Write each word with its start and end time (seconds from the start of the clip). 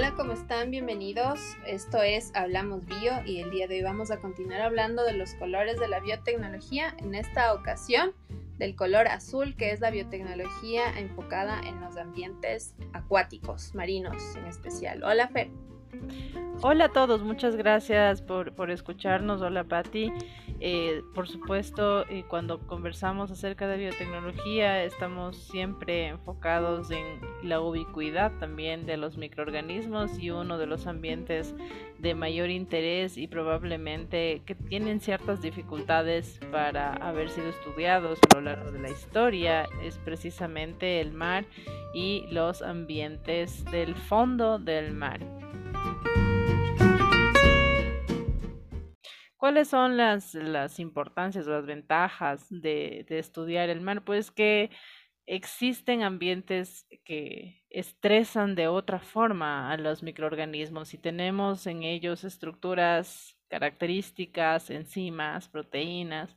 Hola, 0.00 0.14
¿cómo 0.16 0.32
están? 0.32 0.70
Bienvenidos. 0.70 1.38
Esto 1.66 2.00
es 2.00 2.32
Hablamos 2.34 2.86
Bio 2.86 3.12
y 3.26 3.40
el 3.40 3.50
día 3.50 3.68
de 3.68 3.74
hoy 3.74 3.82
vamos 3.82 4.10
a 4.10 4.18
continuar 4.18 4.62
hablando 4.62 5.04
de 5.04 5.12
los 5.12 5.34
colores 5.34 5.78
de 5.78 5.88
la 5.88 6.00
biotecnología. 6.00 6.94
En 7.00 7.14
esta 7.14 7.52
ocasión, 7.52 8.14
del 8.56 8.74
color 8.76 9.08
azul, 9.08 9.54
que 9.56 9.72
es 9.72 9.80
la 9.80 9.90
biotecnología 9.90 10.98
enfocada 10.98 11.60
en 11.68 11.78
los 11.82 11.98
ambientes 11.98 12.74
acuáticos, 12.94 13.74
marinos 13.74 14.36
en 14.36 14.46
especial. 14.46 15.04
Hola, 15.04 15.28
Fer. 15.28 15.50
Hola 16.62 16.86
a 16.86 16.88
todos, 16.90 17.22
muchas 17.22 17.56
gracias 17.56 18.20
por, 18.20 18.70
escucharnos. 18.70 19.40
Hola, 19.40 19.64
Patti. 19.64 20.12
Eh, 20.62 21.02
por 21.14 21.26
supuesto, 21.26 22.04
cuando 22.28 22.58
conversamos 22.66 23.30
acerca 23.30 23.66
de 23.66 23.78
biotecnología, 23.78 24.84
estamos 24.84 25.38
siempre 25.38 26.08
enfocados 26.08 26.90
en 26.90 27.18
la 27.42 27.62
ubicuidad 27.62 28.32
también 28.40 28.84
de 28.84 28.98
los 28.98 29.16
microorganismos 29.16 30.18
y 30.18 30.30
uno 30.30 30.58
de 30.58 30.66
los 30.66 30.86
ambientes 30.86 31.54
de 31.98 32.14
mayor 32.14 32.50
interés 32.50 33.16
y 33.16 33.26
probablemente 33.26 34.42
que 34.44 34.54
tienen 34.54 35.00
ciertas 35.00 35.40
dificultades 35.40 36.40
para 36.52 36.92
haber 36.92 37.30
sido 37.30 37.48
estudiados 37.48 38.18
a 38.28 38.36
lo 38.36 38.42
largo 38.42 38.70
de 38.70 38.80
la 38.80 38.90
historia 38.90 39.66
es 39.82 39.96
precisamente 39.96 41.00
el 41.00 41.12
mar 41.12 41.46
y 41.94 42.26
los 42.30 42.60
ambientes 42.60 43.64
del 43.66 43.94
fondo 43.94 44.58
del 44.58 44.92
mar. 44.92 45.20
¿Cuáles 49.40 49.68
son 49.68 49.96
las, 49.96 50.34
las 50.34 50.78
importancias 50.78 51.46
o 51.48 51.50
las 51.50 51.64
ventajas 51.64 52.46
de, 52.50 53.06
estudiar 53.08 53.70
el 53.70 53.80
mar? 53.80 54.04
Pues 54.04 54.30
que 54.30 54.70
existen 55.24 56.02
ambientes 56.02 56.86
que 57.04 57.64
estresan 57.70 58.54
de 58.54 58.68
otra 58.68 59.00
forma 59.00 59.72
a 59.72 59.78
los 59.78 60.02
microorganismos 60.02 60.92
y 60.92 60.98
tenemos 60.98 61.66
en 61.66 61.84
ellos 61.84 62.22
estructuras 62.22 63.34
características, 63.48 64.68
enzimas, 64.68 65.48
proteínas, 65.48 66.36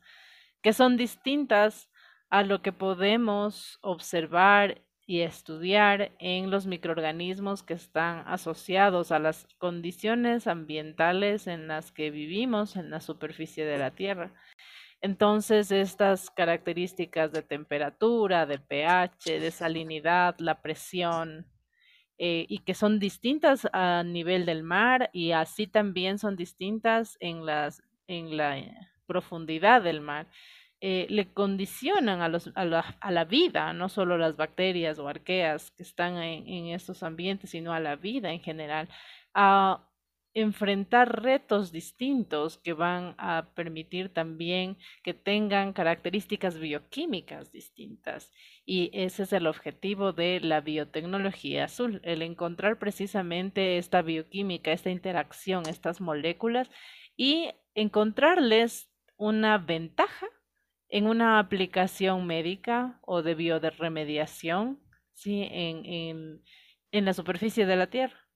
que 0.61 0.71
son 0.71 0.95
distintas 0.95 1.91
a 2.29 2.41
lo 2.41 2.61
que 2.61 2.71
podemos 2.71 3.79
observar 3.81 4.81
y 5.05 5.21
estudiar 5.21 6.11
en 6.19 6.49
los 6.49 6.65
microorganismos 6.65 7.63
que 7.63 7.73
están 7.73 8.23
asociados 8.27 9.11
a 9.11 9.19
las 9.19 9.47
condiciones 9.57 10.47
ambientales 10.47 11.47
en 11.47 11.67
las 11.67 11.91
que 11.91 12.09
vivimos 12.09 12.75
en 12.75 12.89
la 12.89 13.01
superficie 13.01 13.65
de 13.65 13.77
la 13.77 13.91
Tierra. 13.91 14.33
Entonces, 15.01 15.71
estas 15.71 16.29
características 16.29 17.33
de 17.33 17.41
temperatura, 17.41 18.45
de 18.45 18.59
pH, 18.59 19.39
de 19.39 19.51
salinidad, 19.51 20.35
la 20.39 20.61
presión, 20.61 21.45
eh, 22.17 22.45
y 22.47 22.59
que 22.59 22.73
son 22.73 22.99
distintas 22.99 23.67
a 23.73 24.03
nivel 24.03 24.45
del 24.45 24.63
mar 24.63 25.09
y 25.11 25.31
así 25.31 25.67
también 25.67 26.19
son 26.19 26.35
distintas 26.37 27.17
en, 27.19 27.45
las, 27.45 27.83
en 28.07 28.37
la 28.37 28.59
eh, 28.59 28.77
profundidad 29.07 29.81
del 29.81 29.99
mar. 29.99 30.27
Eh, 30.85 31.07
le 31.09 31.31
condicionan 31.31 32.21
a, 32.21 32.27
la, 32.27 33.23
vida, 33.23 33.71
no 33.71 33.87
solo 33.87 34.17
las 34.17 34.35
bacterias 34.35 34.99
o 34.99 35.07
arqueas 35.07 35.71
que 35.71 35.83
están 35.83 36.17
en, 36.17 36.45
en, 36.45 36.65
estos 36.75 37.03
ambientes, 37.03 37.51
sino 37.51 37.71
a 37.71 37.79
la 37.79 37.95
vida 37.95 38.33
en 38.33 38.41
general, 38.41 38.89
a 39.33 39.87
enfrentar 40.33 41.23
retos 41.23 41.71
distintos 41.71 42.57
que 42.57 42.73
van 42.73 43.15
a 43.17 43.53
permitir 43.55 44.09
también 44.13 44.77
que 45.03 45.13
tengan 45.13 45.71
características 45.71 46.59
bioquímicas 46.59 47.53
distintas. 47.53 48.29
Y 48.65 48.89
ese 48.91 49.23
es 49.23 49.31
el 49.31 49.47
objetivo 49.47 50.11
de 50.11 50.41
la 50.41 50.59
biotecnología 50.59 51.63
azul, 51.63 52.01
el 52.03 52.21
encontrar 52.21 52.77
precisamente 52.77 53.77
esta 53.77 54.01
bioquímica, 54.01 54.73
esta 54.73 54.89
interacción, 54.89 55.63
estas 55.65 56.01
moléculas 56.01 56.69
y 57.15 57.51
encontrarles 57.73 58.89
una 59.15 59.57
ventaja 59.59 60.27
en 60.93 61.07
una 61.07 61.39
aplicación 61.39 62.27
médica 62.27 62.99
o 63.01 63.23
de 63.23 63.33
bioremediación 63.33 64.79
¿sí? 65.15 65.47
en, 65.49 65.83
en, 65.87 66.43
en 66.91 67.05
la 67.05 67.15
superficie 67.15 67.65
de 67.65 67.75
la 67.75 67.89
Tierra. 67.89 68.29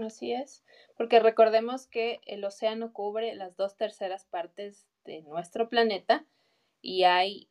Así 0.00 0.32
es, 0.32 0.64
porque 0.96 1.18
recordemos 1.18 1.88
que 1.88 2.20
el 2.26 2.44
océano 2.44 2.92
cubre 2.92 3.34
las 3.34 3.56
dos 3.56 3.76
terceras 3.76 4.24
partes 4.24 4.86
de 5.04 5.22
nuestro 5.22 5.68
planeta 5.68 6.24
y 6.80 7.02
hay 7.02 7.50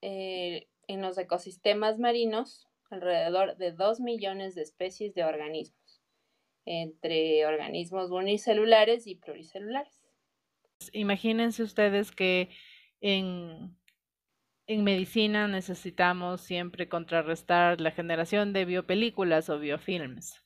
eh, 0.00 0.70
en 0.86 1.02
los 1.02 1.18
ecosistemas 1.18 1.98
marinos 1.98 2.66
alrededor 2.90 3.58
de 3.58 3.72
dos 3.72 4.00
millones 4.00 4.54
de 4.54 4.62
especies 4.62 5.12
de 5.12 5.24
organismos, 5.24 6.02
entre 6.64 7.44
organismos 7.44 8.10
unicelulares 8.10 9.06
y 9.06 9.16
pluricelulares. 9.16 10.02
Imagínense 10.92 11.62
ustedes 11.62 12.12
que 12.12 12.48
en, 13.00 13.76
medicina 14.66 15.48
necesitamos 15.48 16.42
siempre 16.42 16.88
contrarrestar 16.88 17.80
la 17.80 17.90
generación 17.90 18.52
de 18.52 18.64
biopelículas 18.64 19.48
o 19.48 19.58
biofilms 19.58 20.44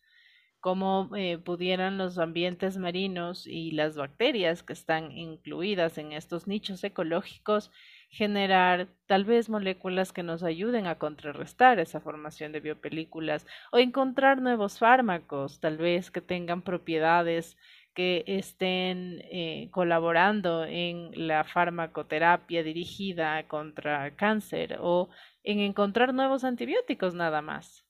cómo 0.62 1.10
eh, 1.16 1.38
pudieran 1.38 1.98
los 1.98 2.18
ambientes 2.18 2.78
marinos 2.78 3.48
y 3.48 3.72
las 3.72 3.96
bacterias 3.96 4.62
que 4.62 4.72
están 4.72 5.10
incluidas 5.10 5.98
en 5.98 6.12
estos 6.12 6.46
nichos 6.46 6.84
ecológicos 6.84 7.72
generar 8.10 8.86
tal 9.06 9.24
vez 9.24 9.48
moléculas 9.48 10.12
que 10.12 10.22
nos 10.22 10.44
ayuden 10.44 10.86
a 10.86 10.98
contrarrestar 10.98 11.80
esa 11.80 12.00
formación 12.00 12.52
de 12.52 12.60
biopelículas 12.60 13.44
o 13.72 13.78
encontrar 13.78 14.40
nuevos 14.40 14.78
fármacos, 14.78 15.58
tal 15.58 15.78
vez 15.78 16.12
que 16.12 16.20
tengan 16.20 16.62
propiedades 16.62 17.56
que 17.94 18.24
estén 18.26 19.20
eh, 19.30 19.68
colaborando 19.70 20.64
en 20.64 21.10
la 21.26 21.44
farmacoterapia 21.44 22.62
dirigida 22.62 23.46
contra 23.48 24.14
cáncer 24.16 24.78
o 24.80 25.08
en 25.42 25.60
encontrar 25.60 26.14
nuevos 26.14 26.44
antibióticos 26.44 27.14
nada 27.14 27.42
más. 27.42 27.84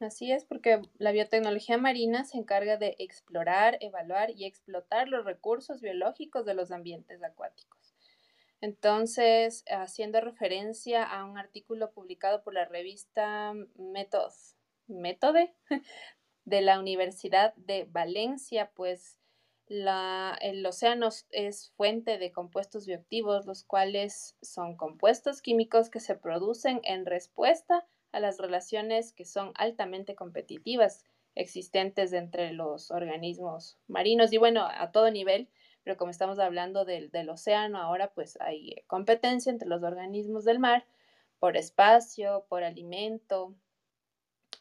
Así 0.00 0.32
es, 0.32 0.44
porque 0.44 0.82
la 0.98 1.12
biotecnología 1.12 1.78
marina 1.78 2.24
se 2.24 2.36
encarga 2.36 2.76
de 2.76 2.96
explorar, 2.98 3.78
evaluar 3.80 4.30
y 4.30 4.44
explotar 4.44 5.08
los 5.08 5.24
recursos 5.24 5.80
biológicos 5.80 6.44
de 6.44 6.54
los 6.54 6.72
ambientes 6.72 7.22
acuáticos. 7.22 7.94
Entonces, 8.60 9.64
haciendo 9.68 10.20
referencia 10.20 11.04
a 11.04 11.24
un 11.24 11.38
artículo 11.38 11.92
publicado 11.92 12.42
por 12.42 12.54
la 12.54 12.64
revista 12.64 13.52
Métode 14.92 15.54
de 16.44 16.60
la 16.60 16.78
Universidad 16.78 17.54
de 17.56 17.84
Valencia, 17.84 18.70
pues 18.74 19.18
el 19.68 20.66
océano 20.66 21.08
es 21.30 21.72
fuente 21.76 22.18
de 22.18 22.32
compuestos 22.32 22.86
bioactivos, 22.86 23.46
los 23.46 23.64
cuales 23.64 24.36
son 24.42 24.76
compuestos 24.76 25.40
químicos 25.40 25.88
que 25.88 26.00
se 26.00 26.14
producen 26.14 26.80
en 26.84 27.06
respuesta 27.06 27.86
a 28.10 28.20
las 28.20 28.38
relaciones 28.38 29.12
que 29.12 29.24
son 29.24 29.52
altamente 29.54 30.14
competitivas 30.14 31.04
existentes 31.34 32.12
entre 32.12 32.52
los 32.52 32.90
organismos 32.90 33.78
marinos. 33.88 34.32
Y 34.34 34.36
bueno, 34.36 34.66
a 34.66 34.92
todo 34.92 35.10
nivel, 35.10 35.48
pero 35.84 35.96
como 35.96 36.10
estamos 36.10 36.38
hablando 36.38 36.84
del, 36.84 37.10
del 37.10 37.30
océano, 37.30 37.78
ahora 37.78 38.12
pues 38.12 38.38
hay 38.40 38.74
competencia 38.86 39.50
entre 39.50 39.68
los 39.68 39.82
organismos 39.82 40.44
del 40.44 40.58
mar 40.58 40.84
por 41.38 41.56
espacio, 41.56 42.44
por 42.48 42.62
alimento 42.62 43.54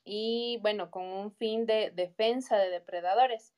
y 0.04 0.60
bueno, 0.62 0.92
con 0.92 1.04
un 1.04 1.32
fin 1.32 1.66
de 1.66 1.92
defensa 1.92 2.58
de 2.58 2.70
depredadores 2.70 3.54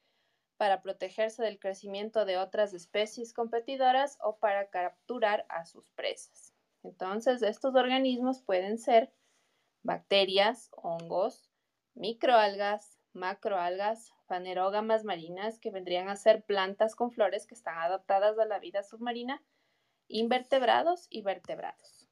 para 0.58 0.82
protegerse 0.82 1.44
del 1.44 1.60
crecimiento 1.60 2.26
de 2.26 2.38
otras 2.38 2.74
especies 2.74 3.34
competidoras 3.34 4.18
o 4.22 4.38
para 4.38 4.70
capturar 4.70 5.46
a 5.50 5.66
sus 5.66 5.90
presas. 5.92 6.54
Entonces, 6.84 7.42
estos 7.42 7.76
organismos 7.76 8.42
pueden 8.42 8.78
ser 8.78 9.14
bacterias, 9.82 10.70
hongos, 10.76 11.50
microalgas, 11.96 13.00
macroalgas, 13.14 14.12
fanerógamas 14.28 15.04
marinas, 15.04 15.60
que 15.60 15.72
vendrían 15.72 16.10
a 16.10 16.16
ser 16.16 16.44
plantas 16.44 16.96
con 16.96 17.12
flores 17.12 17.46
que 17.46 17.56
están 17.56 17.78
adaptadas 17.78 18.38
a 18.40 18.46
la 18.46 18.60
vida 18.60 18.84
submarina, 18.84 19.44
invertebrados 20.08 21.08
y 21.10 21.22
vertebrados. 21.22 22.08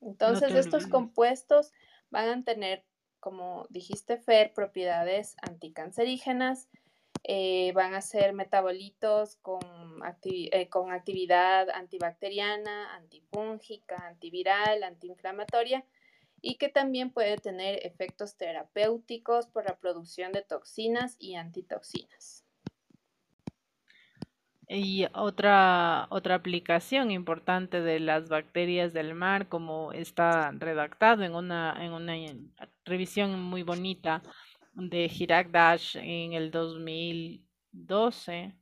Entonces, 0.00 0.54
estos 0.54 0.86
compuestos 0.86 1.72
van 2.10 2.28
a 2.28 2.44
tener, 2.44 2.84
como 3.20 3.66
dijiste, 3.70 4.18
Fer, 4.18 4.52
propiedades 4.52 5.36
anticancerígenas, 5.42 6.68
eh, 7.22 7.72
van 7.74 7.94
a 7.94 8.00
ser 8.00 8.32
metabolitos 8.32 9.36
con, 9.36 9.60
eh, 10.24 10.68
con 10.68 10.92
actividad 10.92 11.68
antibacteriana, 11.70 12.94
antipúngica, 12.96 13.96
antiviral, 14.06 14.82
antiinflamatoria, 14.82 15.84
y 16.40 16.56
que 16.56 16.70
también 16.70 17.12
puede 17.12 17.36
tener 17.36 17.86
efectos 17.86 18.36
terapéuticos 18.36 19.46
por 19.46 19.66
la 19.66 19.76
producción 19.76 20.32
de 20.32 20.42
toxinas 20.42 21.16
y 21.18 21.34
antitoxinas. 21.34 22.46
Y 24.72 25.04
otra, 25.14 26.06
otra 26.10 26.36
aplicación 26.36 27.10
importante 27.10 27.80
de 27.80 27.98
las 27.98 28.28
bacterias 28.28 28.92
del 28.92 29.14
mar, 29.14 29.48
como 29.48 29.92
está 29.92 30.52
redactado 30.52 31.24
en 31.24 31.34
una, 31.34 31.74
en 31.84 31.92
una 31.92 32.14
revisión 32.84 33.42
muy 33.42 33.64
bonita 33.64 34.22
de 34.74 35.10
Hirak 35.12 35.50
Dash 35.50 35.96
en 35.96 36.34
el 36.34 36.52
2012, 36.52 38.54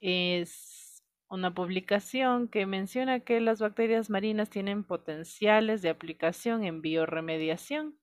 es 0.00 1.02
una 1.30 1.54
publicación 1.54 2.46
que 2.46 2.66
menciona 2.66 3.20
que 3.20 3.40
las 3.40 3.58
bacterias 3.58 4.10
marinas 4.10 4.50
tienen 4.50 4.84
potenciales 4.84 5.80
de 5.80 5.88
aplicación 5.88 6.62
en 6.62 6.82
bioremediación. 6.82 7.96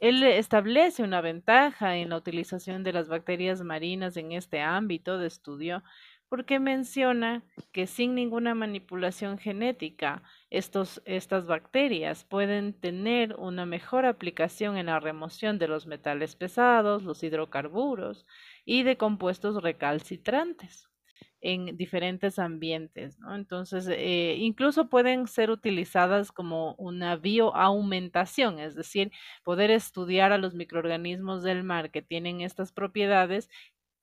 Él 0.00 0.22
establece 0.22 1.02
una 1.02 1.20
ventaja 1.20 1.96
en 1.96 2.08
la 2.08 2.16
utilización 2.16 2.82
de 2.82 2.94
las 2.94 3.08
bacterias 3.08 3.62
marinas 3.62 4.16
en 4.16 4.32
este 4.32 4.62
ámbito 4.62 5.18
de 5.18 5.26
estudio 5.26 5.82
porque 6.28 6.58
menciona 6.58 7.44
que 7.72 7.86
sin 7.86 8.14
ninguna 8.14 8.54
manipulación 8.54 9.38
genética, 9.38 10.22
estos, 10.50 11.02
estas 11.04 11.46
bacterias 11.46 12.24
pueden 12.24 12.72
tener 12.72 13.34
una 13.36 13.66
mejor 13.66 14.06
aplicación 14.06 14.76
en 14.76 14.86
la 14.86 15.00
remoción 15.00 15.58
de 15.58 15.68
los 15.68 15.86
metales 15.86 16.36
pesados, 16.36 17.02
los 17.04 17.22
hidrocarburos 17.22 18.26
y 18.64 18.82
de 18.82 18.96
compuestos 18.96 19.62
recalcitrantes 19.62 20.88
en 21.40 21.76
diferentes 21.76 22.38
ambientes. 22.38 23.18
Entonces, 23.32 23.86
eh, 23.88 24.36
incluso 24.38 24.88
pueden 24.88 25.28
ser 25.28 25.50
utilizadas 25.50 26.32
como 26.32 26.74
una 26.74 27.16
bioaumentación, 27.16 28.58
es 28.58 28.74
decir, 28.74 29.12
poder 29.44 29.70
estudiar 29.70 30.32
a 30.32 30.38
los 30.38 30.54
microorganismos 30.54 31.42
del 31.42 31.62
mar 31.62 31.90
que 31.90 32.02
tienen 32.02 32.40
estas 32.40 32.72
propiedades 32.72 33.48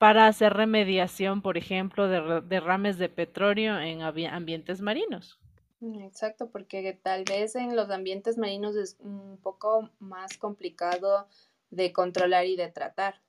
para 0.04 0.26
hacer 0.26 0.52
remediación, 0.52 1.40
por 1.40 1.56
ejemplo, 1.56 2.08
de 2.08 2.42
derrames 2.42 2.98
de 2.98 3.08
petróleo 3.08 3.80
en 3.80 4.02
ambientes 4.02 4.82
marinos. 4.82 5.40
Mm, 5.80 6.02
exacto, 6.02 6.50
porque 6.50 6.92
tal 7.02 7.24
vez 7.24 7.56
en 7.56 7.74
los 7.74 7.88
ambientes 7.88 8.36
marinos 8.36 8.76
es 8.76 8.98
un 9.00 9.38
poco 9.40 9.88
más 10.00 10.36
complicado 10.36 11.26
de 11.70 11.94
controlar 11.94 12.44
y 12.44 12.54
de 12.54 12.68
tratar. 12.68 13.22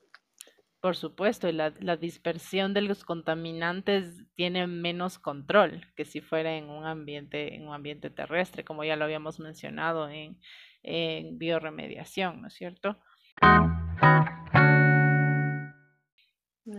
Por 0.81 0.97
supuesto, 0.97 1.47
y 1.47 1.53
la, 1.53 1.69
dispersión 1.95 2.73
de 2.73 2.81
los 2.81 3.05
contaminantes 3.05 4.25
tiene 4.35 4.67
menos 4.67 5.17
control 5.17 5.81
que 5.95 6.03
si 6.03 6.19
fuera 6.19 6.57
en 6.57 6.69
un 6.69 6.83
ambiente, 6.83 7.55
en 7.55 7.69
un 7.69 7.73
ambiente 7.73 8.09
terrestre, 8.09 8.65
como 8.65 8.83
ya 8.83 8.97
lo 8.97 9.05
habíamos 9.05 9.39
mencionado 9.39 10.09
en, 10.09 10.37
en 10.83 11.37
bioremediación, 11.37 12.41
¿no 12.41 12.49
es 12.49 12.53
cierto? 12.53 12.97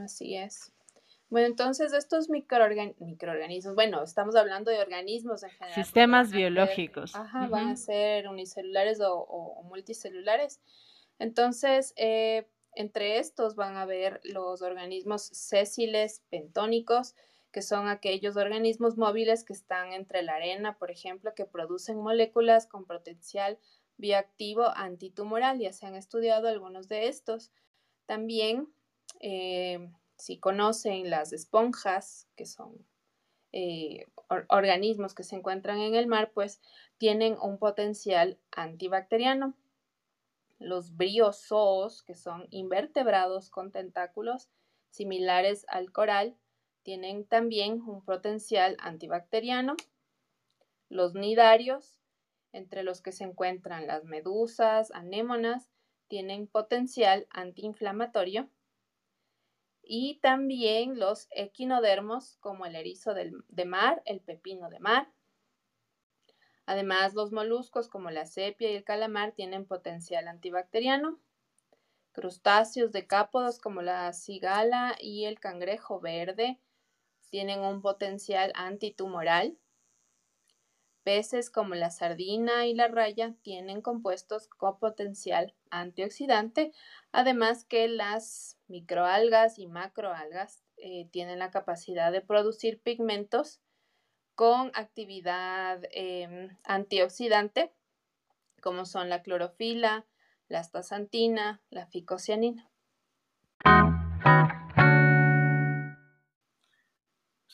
Así 0.06 0.36
es. 0.36 0.72
Bueno, 1.30 1.48
entonces 1.48 1.92
estos 1.92 2.28
microorganismos, 2.30 3.74
bueno, 3.74 4.04
estamos 4.04 4.36
hablando 4.36 4.70
de 4.70 4.78
organismos 4.78 5.42
en 5.42 5.50
general. 5.50 5.74
Sistemas 5.74 6.30
biológicos. 6.30 7.16
ajá, 7.16 7.48
van 7.48 7.70
a 7.70 7.76
ser 7.76 8.28
unicelulares 8.28 9.00
o, 9.02 9.62
multicelulares. 9.64 10.60
Entonces, 11.18 11.92
eh, 11.96 12.46
entre 12.72 13.18
estos 13.18 13.56
van 13.56 13.76
a 13.76 13.84
ver 13.84 14.20
los 14.22 14.62
organismos 14.62 15.22
sésiles 15.22 16.22
pentónicos, 16.30 17.16
que 17.50 17.62
son 17.62 17.88
aquellos 17.88 18.36
organismos 18.36 18.96
móviles 18.96 19.42
que 19.42 19.54
están 19.54 19.92
entre 19.92 20.22
la 20.22 20.36
arena, 20.36 20.78
por 20.78 20.92
ejemplo, 20.92 21.34
que 21.34 21.46
producen 21.46 21.96
moléculas 21.98 22.68
con 22.68 22.84
potencial 22.84 23.58
bioactivo 23.96 24.68
antitumoral. 24.76 25.58
Ya 25.58 25.72
se 25.72 25.86
han 25.86 25.96
estudiado 25.96 26.46
algunos 26.46 26.86
de 26.86 27.08
estos. 27.08 27.50
También, 28.06 28.68
eh, 29.28 29.90
si 30.16 30.38
conocen 30.38 31.10
las 31.10 31.32
esponjas, 31.32 32.28
que 32.36 32.46
son 32.46 32.86
eh, 33.50 34.06
organismos 34.48 35.16
que 35.16 35.24
se 35.24 35.34
encuentran 35.34 35.80
en 35.80 35.96
el 35.96 36.06
mar, 36.06 36.30
pues 36.32 36.60
tienen 36.96 37.36
un 37.42 37.58
potencial 37.58 38.38
antibacteriano. 38.52 39.54
Los 40.60 40.96
briozoos, 40.96 42.04
que 42.04 42.14
son 42.14 42.46
invertebrados 42.50 43.50
con 43.50 43.72
tentáculos 43.72 44.48
similares 44.90 45.66
al 45.66 45.90
coral, 45.90 46.36
tienen 46.84 47.26
también 47.26 47.82
un 47.82 48.04
potencial 48.04 48.76
antibacteriano. 48.78 49.74
Los 50.88 51.14
nidarios, 51.14 51.98
entre 52.52 52.84
los 52.84 53.02
que 53.02 53.10
se 53.10 53.24
encuentran 53.24 53.88
las 53.88 54.04
medusas, 54.04 54.92
anémonas, 54.92 55.68
tienen 56.06 56.46
potencial 56.46 57.26
antiinflamatorio. 57.30 58.48
Y 59.88 60.18
también 60.20 60.98
los 60.98 61.28
equinodermos, 61.30 62.36
como 62.40 62.66
el 62.66 62.74
erizo 62.74 63.14
de 63.14 63.64
mar, 63.64 64.02
el 64.04 64.20
pepino 64.20 64.68
de 64.68 64.80
mar, 64.80 65.08
Además, 66.66 67.14
los 67.14 67.30
moluscos 67.30 67.88
como 67.88 68.10
la 68.10 68.26
sepia 68.26 68.70
y 68.70 68.74
el 68.74 68.84
calamar 68.84 69.32
tienen 69.32 69.66
potencial 69.66 70.26
antibacteriano. 70.26 71.20
Crustáceos 72.10 72.90
decápodos 72.90 73.60
como 73.60 73.82
la 73.82 74.12
cigala 74.12 74.96
y 74.98 75.26
el 75.26 75.38
cangrejo 75.38 76.00
verde 76.00 76.58
tienen 77.30 77.60
un 77.60 77.82
potencial 77.82 78.52
antitumoral. 78.56 79.56
Peces 81.06 81.50
como 81.50 81.76
la 81.76 81.90
sardina 81.90 82.66
y 82.66 82.74
la 82.74 82.88
raya 82.88 83.32
tienen 83.42 83.80
compuestos 83.80 84.48
con 84.48 84.76
potencial 84.80 85.54
antioxidante, 85.70 86.72
además 87.12 87.64
que 87.64 87.86
las 87.86 88.58
microalgas 88.66 89.60
y 89.60 89.68
macroalgas 89.68 90.64
eh, 90.78 91.08
tienen 91.12 91.38
la 91.38 91.52
capacidad 91.52 92.10
de 92.10 92.22
producir 92.22 92.80
pigmentos 92.80 93.60
con 94.34 94.72
actividad 94.74 95.80
em, 95.92 96.48
antioxidante, 96.64 97.72
como 98.60 98.84
son 98.84 99.08
la 99.08 99.22
clorofila, 99.22 100.06
la 100.48 100.58
astaxantina, 100.58 101.62
la 101.70 101.86
ficocianina. 101.86 102.68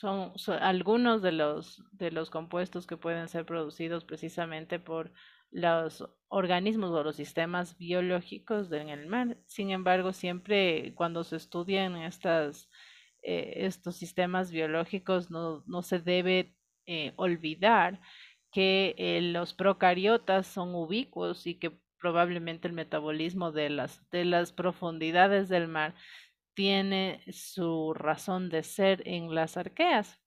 Son, 0.03 0.33
algunos 0.59 1.21
de 1.21 1.31
los, 1.31 1.81
de 1.93 2.11
los 2.11 2.29
compuestos 2.29 2.85
que 2.85 2.97
pueden 2.97 3.29
ser 3.29 3.45
producidos 3.45 4.03
precisamente 4.03 4.77
por 4.77 5.13
los 5.49 6.05
organismos 6.27 6.91
o 6.91 7.03
los 7.05 7.15
sistemas 7.15 7.77
biológicos 7.77 8.69
en 8.73 8.89
el 8.89 9.07
mar. 9.07 9.37
Sin 9.45 9.71
embargo, 9.71 10.11
siempre 10.11 10.93
cuando 10.95 11.23
se 11.23 11.37
estudian 11.37 11.95
estas, 11.95 12.69
eh, 13.21 13.53
estos 13.65 13.95
sistemas 13.95 14.51
biológicos 14.51 15.31
no, 15.31 15.63
no 15.67 15.81
se 15.83 15.99
debe 15.99 16.53
eh, 16.85 17.13
olvidar 17.15 18.01
que 18.51 18.95
eh, 18.97 19.21
los 19.21 19.53
procariotas 19.53 20.47
son 20.47 20.75
ubicuos 20.75 21.47
y 21.47 21.55
que 21.55 21.79
probablemente 21.97 22.67
el 22.67 22.73
metabolismo 22.73 23.53
de 23.53 23.69
las, 23.69 24.01
de 24.11 24.25
las 24.25 24.51
profundidades 24.51 25.47
del 25.47 25.69
mar 25.69 25.95
tiene 26.53 27.21
su 27.31 27.93
razón 27.93 28.49
de 28.49 28.63
ser 28.63 29.01
en 29.07 29.33
las 29.33 29.57
arqueas. 29.57 30.19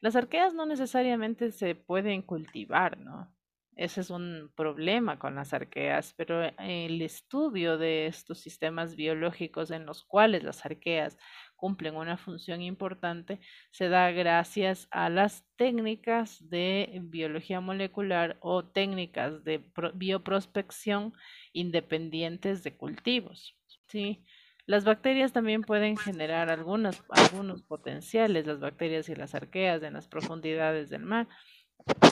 Las 0.00 0.16
arqueas 0.16 0.54
no 0.54 0.66
necesariamente 0.66 1.52
se 1.52 1.74
pueden 1.74 2.22
cultivar, 2.22 2.98
¿no? 2.98 3.32
Ese 3.76 4.00
es 4.00 4.08
un 4.08 4.50
problema 4.56 5.18
con 5.18 5.34
las 5.34 5.52
arqueas, 5.52 6.14
pero 6.16 6.42
el 6.58 7.02
estudio 7.02 7.76
de 7.76 8.06
estos 8.06 8.40
sistemas 8.40 8.96
biológicos 8.96 9.70
en 9.70 9.84
los 9.84 10.02
cuales 10.02 10.42
las 10.44 10.64
arqueas 10.64 11.18
cumplen 11.56 11.94
una 11.94 12.16
función 12.16 12.62
importante 12.62 13.38
se 13.70 13.90
da 13.90 14.10
gracias 14.12 14.88
a 14.90 15.10
las 15.10 15.44
técnicas 15.56 16.48
de 16.48 17.00
biología 17.04 17.60
molecular 17.60 18.38
o 18.40 18.64
técnicas 18.64 19.44
de 19.44 19.70
bioprospección 19.94 21.12
independientes 21.52 22.62
de 22.62 22.76
cultivos. 22.78 23.58
¿sí? 23.88 24.24
Las 24.66 24.84
bacterias 24.84 25.32
también 25.32 25.62
pueden 25.62 25.96
generar 25.96 26.50
algunos, 26.50 27.02
algunos 27.08 27.62
potenciales, 27.62 28.46
las 28.46 28.60
bacterias 28.60 29.08
y 29.08 29.14
las 29.14 29.34
arqueas 29.34 29.82
en 29.82 29.94
las 29.94 30.08
profundidades 30.08 30.90
del 30.90 31.02
mar 31.02 31.28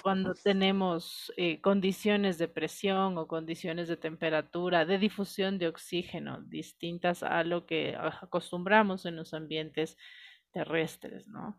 cuando 0.02 0.34
tenemos 0.34 1.32
eh, 1.36 1.60
condiciones 1.60 2.38
de 2.38 2.48
presión 2.48 3.18
o 3.18 3.26
condiciones 3.26 3.88
de 3.88 3.96
temperatura, 3.96 4.84
de 4.84 4.98
difusión 4.98 5.58
de 5.58 5.68
oxígeno 5.68 6.42
distintas 6.42 7.22
a 7.22 7.42
lo 7.42 7.66
que 7.66 7.96
acostumbramos 7.96 9.04
en 9.04 9.16
los 9.16 9.34
ambientes 9.34 9.96
terrestres, 10.52 11.26
¿no? 11.26 11.56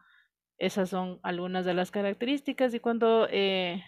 Esas 0.58 0.90
son 0.90 1.20
algunas 1.24 1.66
de 1.66 1.74
las 1.74 1.92
características 1.92 2.74
y 2.74 2.80
cuando 2.80 3.28
eh, 3.30 3.84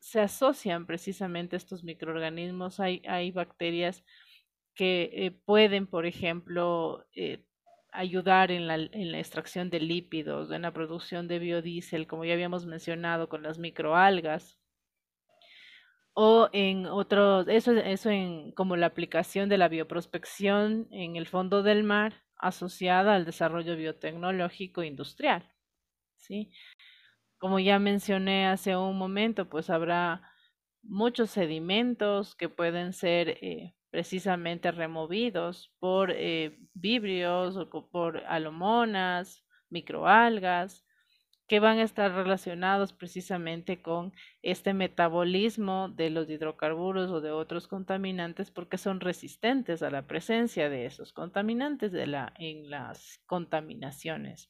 se 0.00 0.20
asocian 0.20 0.86
precisamente 0.86 1.54
estos 1.54 1.84
microorganismos, 1.84 2.80
hay, 2.80 3.02
hay 3.06 3.30
bacterias 3.30 4.02
que 4.74 5.10
eh, 5.12 5.30
pueden, 5.30 5.86
por 5.86 6.06
ejemplo, 6.06 7.06
ayudar 7.92 8.50
en 8.50 8.66
la, 8.66 8.76
en 8.76 9.12
la 9.12 9.18
extracción 9.18 9.70
de 9.70 9.80
lípidos, 9.80 10.50
en 10.50 10.62
la 10.62 10.72
producción 10.72 11.28
de 11.28 11.38
biodiesel, 11.38 12.06
como 12.06 12.24
ya 12.24 12.34
habíamos 12.34 12.66
mencionado 12.66 13.28
con 13.28 13.42
las 13.42 13.58
microalgas, 13.58 14.58
o 16.14 16.48
en 16.52 16.86
otros, 16.86 17.48
eso, 17.48 17.72
eso 17.72 18.10
en 18.10 18.52
como 18.52 18.76
la 18.76 18.86
aplicación 18.86 19.48
de 19.48 19.58
la 19.58 19.68
bioprospección 19.68 20.88
en 20.90 21.16
el 21.16 21.26
fondo 21.26 21.62
del 21.62 21.84
mar 21.84 22.22
asociada 22.36 23.14
al 23.14 23.24
desarrollo 23.24 23.76
biotecnológico 23.76 24.82
industrial. 24.82 25.50
¿sí? 26.16 26.52
Como 27.38 27.58
ya 27.60 27.78
mencioné 27.78 28.46
hace 28.46 28.76
un 28.76 28.98
momento, 28.98 29.48
pues 29.48 29.70
habrá 29.70 30.22
muchos 30.82 31.30
sedimentos 31.30 32.34
que 32.34 32.48
pueden 32.48 32.92
ser 32.92 33.30
eh, 33.40 33.74
precisamente 33.92 34.72
removidos 34.72 35.70
por 35.78 36.10
eh, 36.10 36.58
vibrios 36.72 37.58
o 37.58 37.68
por 37.90 38.24
alomonas, 38.26 39.44
microalgas, 39.68 40.84
que 41.46 41.60
van 41.60 41.78
a 41.78 41.82
estar 41.82 42.10
relacionados 42.10 42.94
precisamente 42.94 43.82
con 43.82 44.14
este 44.40 44.72
metabolismo 44.72 45.90
de 45.90 46.08
los 46.08 46.30
hidrocarburos 46.30 47.10
o 47.10 47.20
de 47.20 47.32
otros 47.32 47.68
contaminantes 47.68 48.50
porque 48.50 48.78
son 48.78 49.00
resistentes 49.00 49.82
a 49.82 49.90
la 49.90 50.06
presencia 50.06 50.70
de 50.70 50.86
esos 50.86 51.12
contaminantes 51.12 51.92
de 51.92 52.06
la, 52.06 52.32
en 52.38 52.70
las 52.70 53.20
contaminaciones 53.26 54.48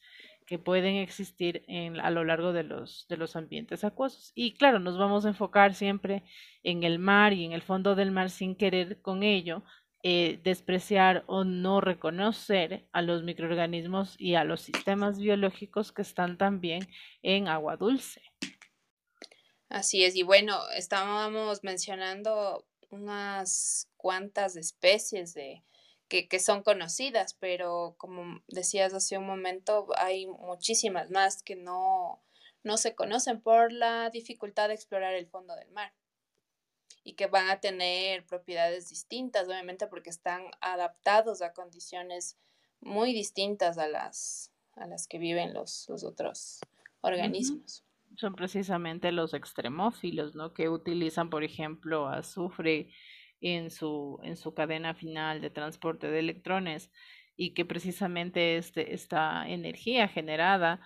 que 0.52 0.59
pueden 0.59 0.97
existir 0.97 1.64
a 2.02 2.11
lo 2.11 2.25
largo 2.25 2.52
de 2.52 2.62
los, 2.62 3.06
de 3.09 3.16
los 3.16 3.37
ambientes 3.37 3.85
acuosos. 3.85 4.32
Y 4.35 4.52
claro, 4.52 4.80
nos 4.80 4.99
vamos 4.99 5.25
a 5.25 5.30
enfocar 5.30 5.75
siempre 5.75 6.25
en 6.62 6.82
el 6.82 6.99
mar 6.99 7.32
y 7.32 7.47
en 7.47 7.52
el 7.52 7.62
fondo 7.62 7.94
del 7.94 8.11
mar 8.11 8.28
sin 8.28 8.54
querer 8.54 9.00
con 9.00 9.23
ello 9.23 9.64
eh, 10.02 10.40
despreciar 10.44 11.25
o 11.26 11.44
no 11.44 11.80
reconocer 11.80 12.87
a 12.92 13.00
los 13.00 13.23
microorganismos 13.23 14.14
y 14.18 14.35
a 14.35 14.44
los 14.44 14.61
sistemas 14.61 15.18
biológicos 15.18 15.90
que 15.90 16.02
están 16.02 16.37
también 16.37 16.87
en 17.23 17.49
agua 17.49 17.78
dulce. 17.78 18.21
Así 19.71 20.04
es, 20.04 20.14
y 20.16 20.23
bueno, 20.23 20.61
estábamos 20.76 21.64
mencionando 21.64 22.66
unas 22.90 23.88
cuantas 23.97 24.56
especies 24.56 25.32
de, 25.32 25.64
que, 26.12 26.28
que, 26.28 26.40
son 26.40 26.62
conocidas, 26.62 27.33
pero 27.40 27.95
como 27.97 28.42
decías 28.47 28.92
hace 28.92 29.16
un 29.16 29.26
momento, 29.26 29.87
hay 29.97 30.26
muchísimas 30.26 31.09
más 31.09 31.42
que 31.42 31.57
no, 31.57 32.23
no 32.62 32.76
se 32.76 32.95
conocen 32.95 33.40
por 33.40 33.73
la 33.73 34.11
dificultad 34.11 34.69
de 34.69 34.75
explorar 34.75 35.14
el 35.14 35.26
fondo 35.26 35.57
del 35.57 35.71
mar 35.71 35.95
y 37.02 37.14
que 37.14 37.28
van 37.28 37.49
a 37.49 37.61
tener 37.61 38.26
propiedades 38.26 38.90
distintas, 38.90 39.49
obviamente 39.49 39.87
porque 39.87 40.11
están 40.11 40.50
adaptados 40.61 41.40
a 41.40 41.54
condiciones 41.54 42.37
muy 42.83 43.14
distintas 43.14 43.78
a 43.78 43.88
las, 43.88 44.52
a 44.75 44.87
las 44.87 45.09
que 45.09 45.16
viven 45.16 45.54
los, 45.54 45.87
los 45.88 46.04
otros 46.04 46.61
organismos. 47.00 47.85
Son 48.16 48.35
precisamente 48.35 49.12
los 49.12 49.33
extremófilos, 49.33 50.35
¿no? 50.35 50.52
Que 50.52 50.69
utilizan, 50.69 51.31
por 51.31 51.42
ejemplo, 51.42 52.07
azufre 52.09 52.90
en 53.42 53.70
su, 53.70 54.18
en 54.22 54.37
su 54.37 54.54
cadena 54.54 54.94
final 54.94 55.40
de 55.40 55.50
transporte 55.50 56.11
de 56.11 56.20
electrones 56.20 56.90
y 57.37 57.54
que 57.54 57.64
precisamente 57.64 58.56
este, 58.56 58.94
esta 58.94 59.49
energía 59.49 60.08
generada 60.08 60.80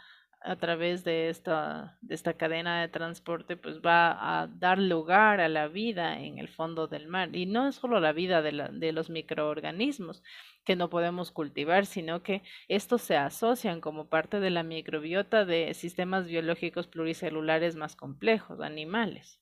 a 0.47 0.57
través 0.57 1.03
de 1.03 1.29
esta, 1.29 1.99
de 2.03 2.15
esta 2.15 2.35
cadena 2.35 2.81
de 2.81 2.89
transporte, 2.89 3.57
pues 3.57 3.81
va 3.81 4.43
a 4.43 4.47
dar 4.47 4.79
lugar 4.79 5.41
a 5.41 5.49
la 5.49 5.67
vida 5.67 6.21
en 6.21 6.39
el 6.39 6.49
fondo 6.49 6.87
del 6.87 7.09
mar. 7.09 7.35
Y 7.35 7.47
no 7.47 7.73
solo 7.73 7.99
la 8.01 8.13
vida 8.13 8.43
de, 8.43 8.53
la, 8.53 8.69
de 8.69 8.93
los 8.93 9.11
microorganismos 9.11 10.23
que 10.65 10.77
no 10.77 10.89
podemos 10.89 11.33
cultivar, 11.33 11.85
sino 11.87 12.23
que 12.23 12.43
estos 12.69 13.03
se 13.03 13.17
asocian 13.17 13.81
como 13.81 14.09
parte 14.09 14.39
de 14.39 14.51
la 14.51 14.63
microbiota 14.63 15.45
de 15.45 15.75
sistemas 15.75 16.27
biológicos 16.27 16.87
pluricelulares 16.87 17.75
más 17.75 17.97
complejos, 17.97 18.61
animales. 18.61 19.41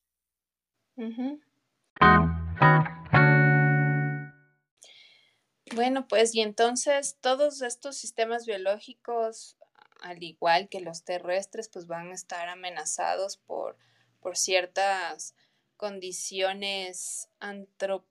Bueno, 5.75 6.07
pues 6.09 6.35
y 6.35 6.40
entonces 6.40 7.16
todos 7.21 7.62
estos 7.62 7.97
sistemas 7.97 8.47
biológicos 8.47 9.57
al 10.00 10.23
igual 10.23 10.69
que 10.69 10.81
los 10.81 11.04
terrestres, 11.04 11.69
pues 11.71 11.87
van 11.87 12.11
a 12.11 12.14
estar 12.14 12.49
amenazados 12.49 13.38
por, 13.38 13.78
por 14.21 14.37
ciertas 14.37 15.35
condiciones 15.76 17.31
antro... 17.40 18.07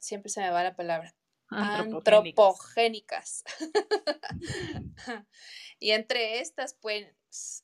siempre 0.00 0.30
se 0.30 0.40
me 0.40 0.50
va 0.50 0.64
la 0.64 0.74
palabra 0.74 1.14
antropogénicas. 1.50 3.44
y 5.78 5.92
entre 5.92 6.40
estas, 6.40 6.74
pues, 6.74 7.06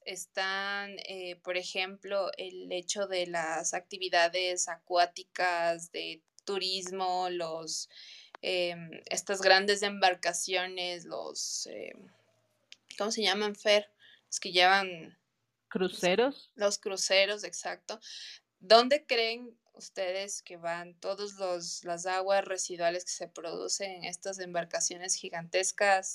están, 0.04 0.96
eh, 1.06 1.40
por 1.42 1.56
ejemplo, 1.56 2.30
el 2.36 2.70
hecho 2.70 3.06
de 3.06 3.26
las 3.26 3.74
actividades 3.74 4.68
acuáticas, 4.68 5.90
de 5.90 6.22
turismo, 6.44 7.28
los, 7.30 7.88
em, 8.46 8.90
estas 9.06 9.40
grandes 9.40 9.82
embarcaciones, 9.82 11.06
los, 11.06 11.66
em, 11.66 12.08
¿cómo 12.98 13.10
se 13.10 13.22
llaman, 13.22 13.56
Fer? 13.56 13.88
Los 14.26 14.38
que 14.38 14.52
llevan... 14.52 15.18
Cruceros. 15.68 16.52
Los 16.54 16.78
cruceros, 16.78 17.42
exacto. 17.42 17.98
¿Dónde 18.60 19.06
creen 19.06 19.58
ustedes 19.72 20.42
que 20.42 20.58
van 20.58 20.94
todas 21.00 21.82
las 21.84 22.04
aguas 22.04 22.44
residuales 22.44 23.06
que 23.06 23.12
se 23.12 23.28
producen 23.28 23.90
en 23.92 24.04
estas 24.04 24.38
embarcaciones 24.38 25.14
gigantescas 25.14 26.14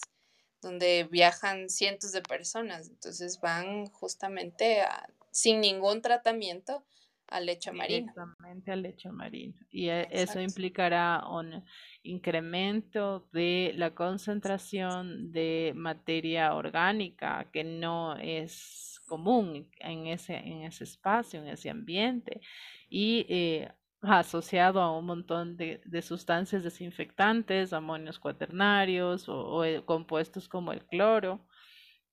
donde 0.61 1.05
viajan 1.09 1.69
cientos 1.69 2.11
de 2.11 2.21
personas? 2.21 2.89
Entonces 2.89 3.41
van 3.41 3.87
justamente 3.87 4.85
sin 5.31 5.61
ningún 5.61 6.03
tratamiento 6.03 6.85
al 7.29 7.45
lecho 7.45 7.73
marino. 7.73 8.09
Exactamente 8.09 8.71
al 8.71 8.81
lecho 8.81 9.11
marino. 9.11 9.55
Y 9.69 9.89
e, 9.89 10.07
eso 10.11 10.41
implicará 10.41 11.23
un 11.29 11.63
incremento 12.03 13.27
de 13.31 13.73
la 13.75 13.93
concentración 13.93 15.31
de 15.31 15.73
materia 15.75 16.53
orgánica 16.55 17.49
que 17.51 17.63
no 17.63 18.15
es 18.17 18.99
común 19.07 19.69
en 19.79 20.07
ese, 20.07 20.35
en 20.35 20.63
ese 20.63 20.83
espacio, 20.83 21.41
en 21.41 21.47
ese 21.47 21.69
ambiente, 21.69 22.41
y 22.89 23.25
eh, 23.29 23.71
asociado 24.01 24.81
a 24.81 24.97
un 24.97 25.05
montón 25.05 25.57
de, 25.57 25.81
sustancias 26.01 26.63
desinfectantes, 26.63 27.73
amonios 27.73 28.19
cuaternarios 28.19 29.27
o, 29.27 29.63
eh, 29.65 29.83
compuestos 29.85 30.47
como 30.47 30.71
el 30.71 30.85
cloro. 30.85 31.45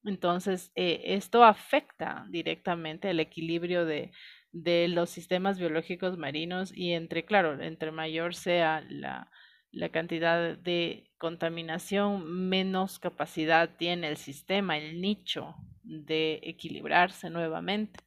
Entonces, 0.05 0.73
eh, 0.75 1.03
esto 1.05 1.45
afecta 1.45 2.27
directamente 2.31 3.11
el 3.11 3.21
equilibrio 3.21 3.85
de, 3.85 4.13
de 4.63 4.89
los 4.89 5.11
sistemas 5.11 5.59
biológicos 5.59 6.17
marinos 6.17 6.73
y 6.75 6.93
entre, 6.93 7.27
claro, 7.27 7.61
entre 7.61 7.91
mayor 7.91 8.35
sea 8.35 8.83
la, 8.89 9.31
la 9.71 9.91
cantidad 9.91 10.57
de 10.57 11.11
contaminación, 11.19 12.49
menos 12.49 12.99
capacidad 12.99 13.77
tiene 13.77 14.09
el 14.09 14.17
sistema, 14.17 14.79
el 14.79 15.03
nicho 15.03 15.57
de 15.83 16.41
equilibrarse 16.43 17.29
nuevamente. 17.29 18.01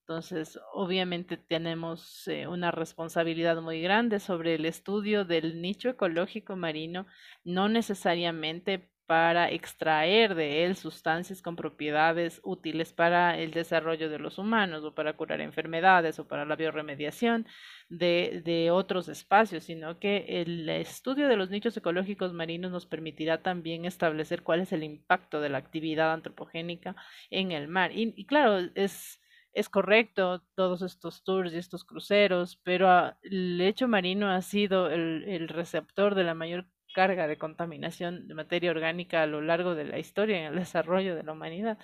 Entonces, 0.00 0.58
obviamente 0.72 1.36
tenemos 1.36 2.26
eh, 2.28 2.46
una 2.46 2.70
responsabilidad 2.70 3.60
muy 3.60 3.82
grande 3.82 4.20
sobre 4.20 4.54
el 4.54 4.64
estudio 4.64 5.26
del 5.26 5.60
nicho 5.60 5.90
ecológico 5.90 6.56
marino, 6.56 7.06
no 7.44 7.68
necesariamente 7.68 8.90
para 9.10 9.50
extraer 9.50 10.36
de 10.36 10.64
él 10.64 10.76
sustancias 10.76 11.42
con 11.42 11.56
propiedades 11.56 12.40
útiles 12.44 12.92
para 12.92 13.36
el 13.36 13.50
desarrollo 13.50 14.08
de 14.08 14.20
los 14.20 14.38
humanos 14.38 14.84
o 14.84 14.94
para 14.94 15.16
curar 15.16 15.40
enfermedades 15.40 16.20
o 16.20 16.28
para 16.28 16.44
la 16.44 16.54
bioremediación 16.54 17.44
de, 17.88 18.40
de 18.44 18.70
otros 18.70 19.08
espacios, 19.08 19.64
sino 19.64 19.98
que 19.98 20.42
el 20.42 20.68
estudio 20.68 21.26
de 21.26 21.34
los 21.36 21.50
nichos 21.50 21.76
ecológicos 21.76 22.32
marinos 22.32 22.70
nos 22.70 22.86
permitirá 22.86 23.42
también 23.42 23.84
establecer 23.84 24.44
cuál 24.44 24.60
es 24.60 24.72
el 24.72 24.84
impacto 24.84 25.40
de 25.40 25.48
la 25.48 25.58
actividad 25.58 26.12
antropogénica 26.12 26.94
en 27.30 27.50
el 27.50 27.66
mar. 27.66 27.90
Y, 27.92 28.26
claro, 28.26 28.60
es, 28.76 29.20
es 29.52 29.68
correcto 29.68 30.44
todos 30.54 30.82
estos 30.82 31.24
tours 31.24 31.52
y 31.52 31.56
estos 31.56 31.82
cruceros, 31.84 32.60
pero 32.62 32.88
ah, 32.88 33.18
el 33.22 33.58
lecho 33.58 33.88
marino 33.88 34.30
ha 34.30 34.40
sido 34.40 34.88
el, 34.88 35.24
el 35.26 35.48
receptor 35.48 36.14
de 36.14 36.22
la 36.22 36.34
mayor 36.34 36.68
carga 36.92 37.26
de 37.26 37.38
contaminación 37.38 38.28
de 38.28 38.34
materia 38.34 38.70
orgánica 38.70 39.22
a 39.22 39.26
lo 39.26 39.40
largo 39.40 39.74
de 39.74 39.84
la 39.84 39.98
historia 39.98 40.38
en 40.38 40.44
el 40.52 40.56
desarrollo 40.56 41.14
de 41.14 41.22
la 41.22 41.32
humanidad. 41.32 41.78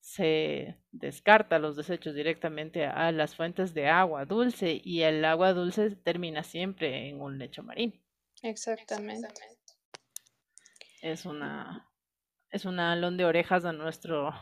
Se 0.00 0.78
descarta 0.90 1.58
los 1.58 1.76
desechos 1.76 2.14
directamente 2.14 2.86
a 2.86 3.12
las 3.12 3.36
fuentes 3.36 3.72
de 3.72 3.88
agua 3.88 4.24
dulce 4.24 4.80
y 4.82 5.02
el 5.02 5.24
agua 5.24 5.52
dulce 5.52 5.96
termina 5.96 6.42
siempre 6.42 7.08
en 7.08 7.20
un 7.20 7.38
lecho 7.38 7.62
marino. 7.62 7.94
Exactamente. 8.42 9.28
Es 11.00 11.24
una 11.24 11.88
es 12.50 12.66
una 12.66 12.92
alón 12.92 13.16
de 13.16 13.24
orejas 13.24 13.64
a 13.64 13.72
nuestro 13.72 14.32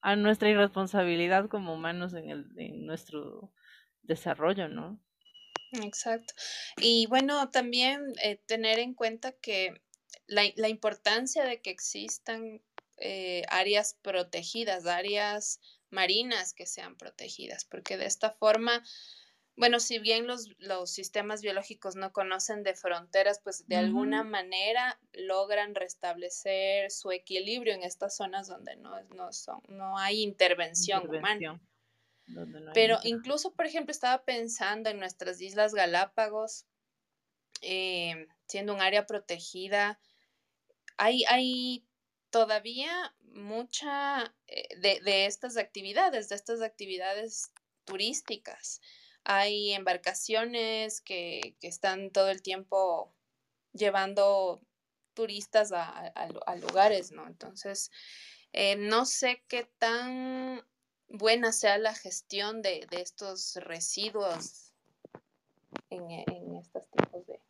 a 0.00 0.16
nuestra 0.16 0.48
irresponsabilidad 0.48 1.48
como 1.48 1.74
humanos 1.74 2.12
en, 2.14 2.30
el, 2.30 2.46
en 2.56 2.84
nuestro 2.86 3.52
desarrollo, 4.02 4.68
¿no? 4.68 5.00
Exacto. 5.72 6.34
Y 6.76 7.06
bueno, 7.06 7.50
también 7.50 8.12
eh, 8.22 8.36
tener 8.46 8.78
en 8.78 8.94
cuenta 8.94 9.32
que 9.32 9.80
la, 10.26 10.42
la, 10.56 10.68
importancia 10.68 11.44
de 11.44 11.60
que 11.60 11.70
existan 11.70 12.62
eh, 12.98 13.42
áreas 13.48 13.96
protegidas, 14.02 14.86
áreas 14.86 15.60
marinas 15.90 16.52
que 16.54 16.66
sean 16.66 16.96
protegidas, 16.96 17.64
porque 17.64 17.96
de 17.96 18.06
esta 18.06 18.30
forma 18.30 18.82
bueno, 19.56 19.80
si 19.80 19.98
bien 19.98 20.26
los, 20.26 20.48
los, 20.58 20.90
sistemas 20.90 21.42
biológicos 21.42 21.94
no 21.94 22.12
conocen 22.12 22.62
de 22.62 22.74
fronteras, 22.74 23.38
pues 23.44 23.66
de 23.68 23.76
alguna 23.76 24.24
manera 24.24 24.98
logran 25.12 25.74
restablecer 25.74 26.90
su 26.90 27.10
equilibrio 27.12 27.74
en 27.74 27.82
estas 27.82 28.16
zonas 28.16 28.48
donde 28.48 28.76
no, 28.76 29.00
no, 29.14 29.32
son, 29.32 29.60
no 29.68 29.98
hay 29.98 30.22
intervención, 30.22 31.06
humana. 31.08 31.60
Pero 32.74 32.98
incluso, 33.04 33.52
por 33.54 33.66
ejemplo, 33.66 33.92
estaba 33.92 34.24
pensando 34.24 34.90
en 34.90 34.98
nuestras 34.98 35.40
Islas 35.40 35.74
Galápagos, 35.74 36.66
eh, 37.60 38.26
siendo 38.46 38.74
un 38.74 38.80
área 38.80 39.06
protegida, 39.06 40.00
hay, 40.96 41.24
hay 41.28 41.86
todavía 42.30 43.14
mucha 43.20 44.34
eh, 44.46 44.68
de, 44.78 45.00
de, 45.00 45.26
estas 45.26 45.56
actividades, 45.56 46.28
de 46.28 46.34
estas 46.34 46.60
actividades 46.60 47.52
turísticas. 47.84 48.80
Hay 49.24 49.72
embarcaciones 49.72 51.00
que, 51.00 51.56
que 51.60 51.68
están 51.68 52.10
todo 52.10 52.30
el 52.30 52.42
tiempo 52.42 53.14
llevando 53.72 54.60
turistas 55.14 55.72
a, 55.72 55.88
a, 55.88 56.56
lugares, 56.56 57.12
¿no? 57.12 57.26
Entonces, 57.26 57.90
eh, 58.52 58.76
no 58.76 59.06
sé 59.06 59.44
qué 59.48 59.64
tan 59.78 60.64
buena 61.12 61.52
sea 61.52 61.78
la 61.78 61.94
gestión 61.94 62.62
de, 62.62 62.86
de 62.90 63.00
estos 63.00 63.56
residuos 63.56 64.72
en, 65.90 66.10
en 66.10 66.56
estos 66.56 66.82
tipos 66.90 67.26
de, 67.26 67.40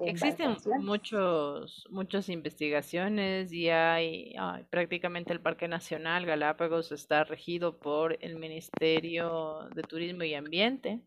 Existen 0.00 0.56
muchos, 0.80 1.86
muchas 1.90 2.28
investigaciones 2.28 3.52
y 3.52 3.68
hay, 3.68 4.34
prácticamente 4.70 5.32
el 5.32 5.40
Parque 5.40 5.68
Nacional 5.68 6.26
Galápagos 6.26 6.92
está 6.92 7.24
regido 7.24 7.78
por 7.78 8.16
el 8.20 8.36
Ministerio 8.36 9.68
de 9.74 9.82
Turismo 9.82 10.24
y 10.24 10.34
Ambiente 10.34 11.00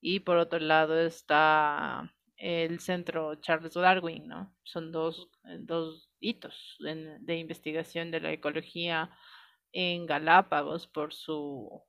y 0.00 0.20
por 0.20 0.38
otro 0.38 0.58
lado 0.58 0.98
está 0.98 2.12
el 2.36 2.80
Centro 2.80 3.34
Charles 3.36 3.74
Darwin, 3.74 4.26
¿no? 4.26 4.54
Son 4.62 4.92
dos, 4.92 5.28
dos 5.60 6.10
hitos 6.20 6.76
de 6.78 7.36
investigación 7.36 8.10
de 8.10 8.20
la 8.20 8.32
ecología 8.32 9.10
en 9.76 10.06
Galápagos 10.06 10.86
por 10.86 11.12
su 11.12 11.82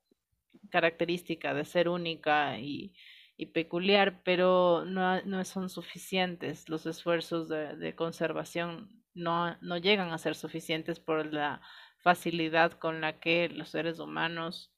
característica 0.69 1.53
de 1.53 1.65
ser 1.65 1.89
única 1.89 2.59
y 2.59 2.93
y 3.37 3.47
peculiar, 3.47 4.23
pero 4.23 4.83
no, 4.85 5.21
no 5.21 5.45
son 5.45 5.69
suficientes. 5.69 6.69
Los 6.69 6.85
esfuerzos 6.87 7.47
de, 7.47 7.75
de 7.77 7.95
conservación 7.95 9.03
no, 9.13 9.55
no 9.61 9.77
llegan 9.77 10.11
a 10.11 10.17
ser 10.17 10.35
suficientes 10.35 10.99
por 10.99 11.31
la 11.31 11.61
facilidad 11.99 12.73
con 12.73 12.99
la 12.99 13.19
que 13.19 13.47
los 13.49 13.69
seres 13.69 13.99
humanos 13.99 14.73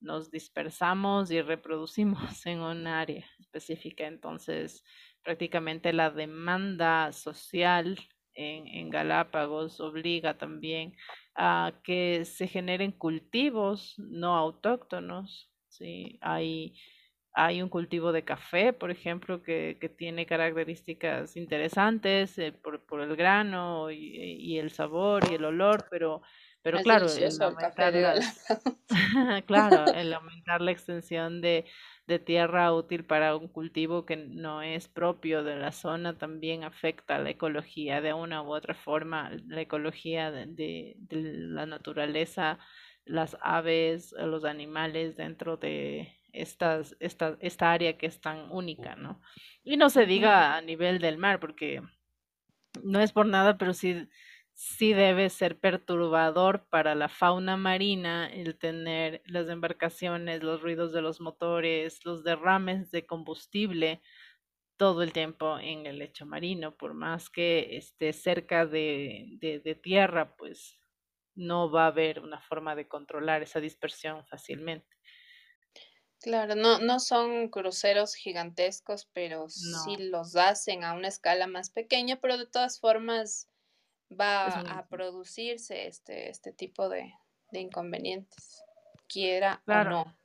nos 0.00 0.30
dispersamos 0.30 1.30
y 1.30 1.42
reproducimos 1.42 2.46
en 2.46 2.60
un 2.60 2.86
área 2.86 3.26
específica. 3.40 4.06
Entonces, 4.06 4.84
prácticamente 5.24 5.92
la 5.92 6.10
demanda 6.10 7.12
social 7.12 7.98
en, 8.34 8.66
en, 8.66 8.90
Galápagos 8.90 9.80
obliga 9.80 10.38
también 10.38 10.94
a 11.34 11.72
que 11.82 12.24
se 12.24 12.46
generen 12.46 12.92
cultivos 12.92 13.94
no 13.98 14.36
autóctonos. 14.36 15.50
¿sí? 15.68 16.18
Hay 16.20 16.74
hay 17.34 17.60
un 17.60 17.68
cultivo 17.68 18.12
de 18.12 18.22
café, 18.22 18.72
por 18.72 18.92
ejemplo, 18.92 19.42
que, 19.42 19.76
que 19.80 19.88
tiene 19.88 20.24
características 20.24 21.36
interesantes 21.36 22.38
eh, 22.38 22.52
por, 22.52 22.86
por, 22.86 23.00
el 23.00 23.16
grano 23.16 23.90
y, 23.90 23.96
y, 23.96 24.58
el 24.58 24.70
sabor 24.70 25.24
y 25.28 25.34
el 25.34 25.44
olor, 25.44 25.86
pero, 25.90 26.22
pero 26.64 26.78
claro, 26.78 27.06
el 27.06 27.42
aumentar, 27.42 27.92
la, 27.92 28.14
claro, 29.46 29.92
el 29.92 30.14
aumentar 30.14 30.62
la 30.62 30.70
extensión 30.70 31.42
de, 31.42 31.66
de 32.06 32.18
tierra 32.18 32.72
útil 32.72 33.04
para 33.04 33.36
un 33.36 33.48
cultivo 33.48 34.06
que 34.06 34.16
no 34.16 34.62
es 34.62 34.88
propio 34.88 35.44
de 35.44 35.56
la 35.56 35.72
zona 35.72 36.16
también 36.16 36.64
afecta 36.64 37.16
a 37.16 37.18
la 37.18 37.28
ecología 37.28 38.00
de 38.00 38.14
una 38.14 38.40
u 38.40 38.54
otra 38.54 38.74
forma, 38.74 39.30
la 39.46 39.60
ecología 39.60 40.30
de, 40.30 40.46
de, 40.46 40.94
de 40.96 41.22
la 41.22 41.66
naturaleza, 41.66 42.58
las 43.04 43.36
aves, 43.42 44.14
los 44.18 44.46
animales 44.46 45.16
dentro 45.16 45.58
de 45.58 46.14
estas, 46.32 46.96
esta, 46.98 47.36
esta 47.40 47.72
área 47.72 47.98
que 47.98 48.06
es 48.06 48.22
tan 48.22 48.50
única, 48.50 48.96
¿no? 48.96 49.20
Y 49.64 49.76
no 49.76 49.90
se 49.90 50.06
diga 50.06 50.56
a 50.56 50.62
nivel 50.62 50.98
del 50.98 51.18
mar, 51.18 51.40
porque 51.40 51.82
no 52.82 53.00
es 53.00 53.12
por 53.12 53.26
nada, 53.26 53.58
pero 53.58 53.74
sí, 53.74 54.08
sí 54.54 54.92
debe 54.92 55.30
ser 55.30 55.58
perturbador 55.60 56.68
para 56.70 56.94
la 56.94 57.08
fauna 57.08 57.56
marina 57.56 58.26
el 58.32 58.58
tener 58.58 59.22
las 59.26 59.48
embarcaciones, 59.48 60.42
los 60.42 60.62
ruidos 60.62 60.92
de 60.92 61.02
los 61.02 61.20
motores, 61.20 62.04
los 62.04 62.24
derrames 62.24 62.90
de 62.90 63.06
combustible 63.06 64.00
todo 64.76 65.02
el 65.02 65.12
tiempo 65.12 65.58
en 65.58 65.86
el 65.86 65.98
lecho 65.98 66.26
marino, 66.26 66.76
por 66.76 66.94
más 66.94 67.30
que 67.30 67.76
esté 67.76 68.12
cerca 68.12 68.66
de, 68.66 69.26
de, 69.40 69.60
de 69.60 69.74
tierra, 69.76 70.36
pues 70.36 70.80
no 71.36 71.70
va 71.70 71.84
a 71.84 71.88
haber 71.88 72.20
una 72.20 72.40
forma 72.40 72.76
de 72.76 72.88
controlar 72.88 73.42
esa 73.42 73.60
dispersión 73.60 74.26
fácilmente. 74.26 74.96
Claro, 76.20 76.54
no, 76.56 76.78
no 76.80 76.98
son 77.00 77.48
cruceros 77.50 78.14
gigantescos, 78.14 79.06
pero 79.12 79.48
sí 79.48 79.96
los 79.96 80.34
hacen 80.36 80.82
a 80.82 80.94
una 80.94 81.06
escala 81.08 81.46
más 81.46 81.70
pequeña, 81.70 82.18
pero 82.20 82.36
de 82.38 82.46
todas 82.46 82.80
formas 82.80 83.48
va 84.10 84.46
a 84.46 84.86
producirse 84.86 85.86
este, 85.86 86.30
este 86.30 86.52
tipo 86.52 86.88
de, 86.88 87.12
de 87.50 87.60
inconvenientes, 87.60 88.62
quiera 89.08 89.62
o 89.66 89.84
no. 89.84 90.16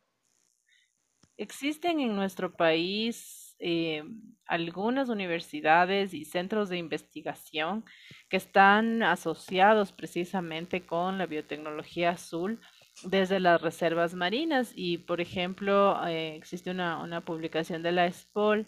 Existen 1.37 2.01
en 2.01 2.15
nuestro 2.15 2.53
país 2.53 3.55
eh, 3.59 4.03
algunas 4.45 5.09
universidades 5.09 6.13
y 6.13 6.25
centros 6.25 6.69
de 6.69 6.77
investigación 6.77 7.85
que 8.29 8.37
están 8.37 9.03
asociados 9.03 9.91
precisamente 9.91 10.85
con 10.85 11.17
la 11.17 11.27
biotecnología 11.27 12.11
azul 12.11 12.59
desde 13.03 13.39
las 13.39 13.61
reservas 13.61 14.15
marinas. 14.15 14.71
Y, 14.75 14.97
por 14.97 15.21
ejemplo, 15.21 16.05
eh, 16.07 16.35
existe 16.35 16.71
una, 16.71 17.01
una, 17.01 17.23
publicación 17.23 17.83
de 17.83 17.91
la 17.91 18.11
SPOL 18.11 18.67